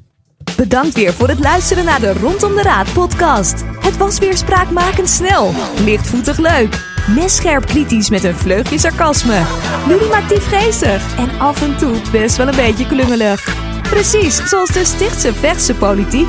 Bedankt 0.56 0.94
weer 0.94 1.12
voor 1.12 1.28
het 1.28 1.38
luisteren 1.38 1.84
naar 1.84 2.00
de 2.00 2.12
Rondom 2.12 2.54
de 2.54 2.62
Raad 2.62 2.92
podcast. 2.92 3.64
Het 3.80 3.96
was 3.96 4.18
weer 4.18 4.37
spraakmakend 4.37 5.08
snel, 5.08 5.52
lichtvoetig 5.84 6.38
leuk, 6.38 6.84
messcherp 7.14 7.66
kritisch 7.66 8.11
met 8.11 8.24
een 8.24 8.34
vleugje 8.34 8.78
sarcasme, 8.78 9.42
ludimatief 9.87 10.48
geestig 10.48 11.16
en 11.18 11.38
af 11.38 11.62
en 11.62 11.76
toe 11.76 12.00
best 12.12 12.37
wel 12.37 12.48
een 12.48 12.56
beetje 12.56 12.87
klungelig. 12.87 13.56
Precies 13.82 14.48
zoals 14.48 14.72
de 14.72 14.84
Stichtse 14.84 15.34
Vechtse 15.34 15.74
politiek. 15.74 16.28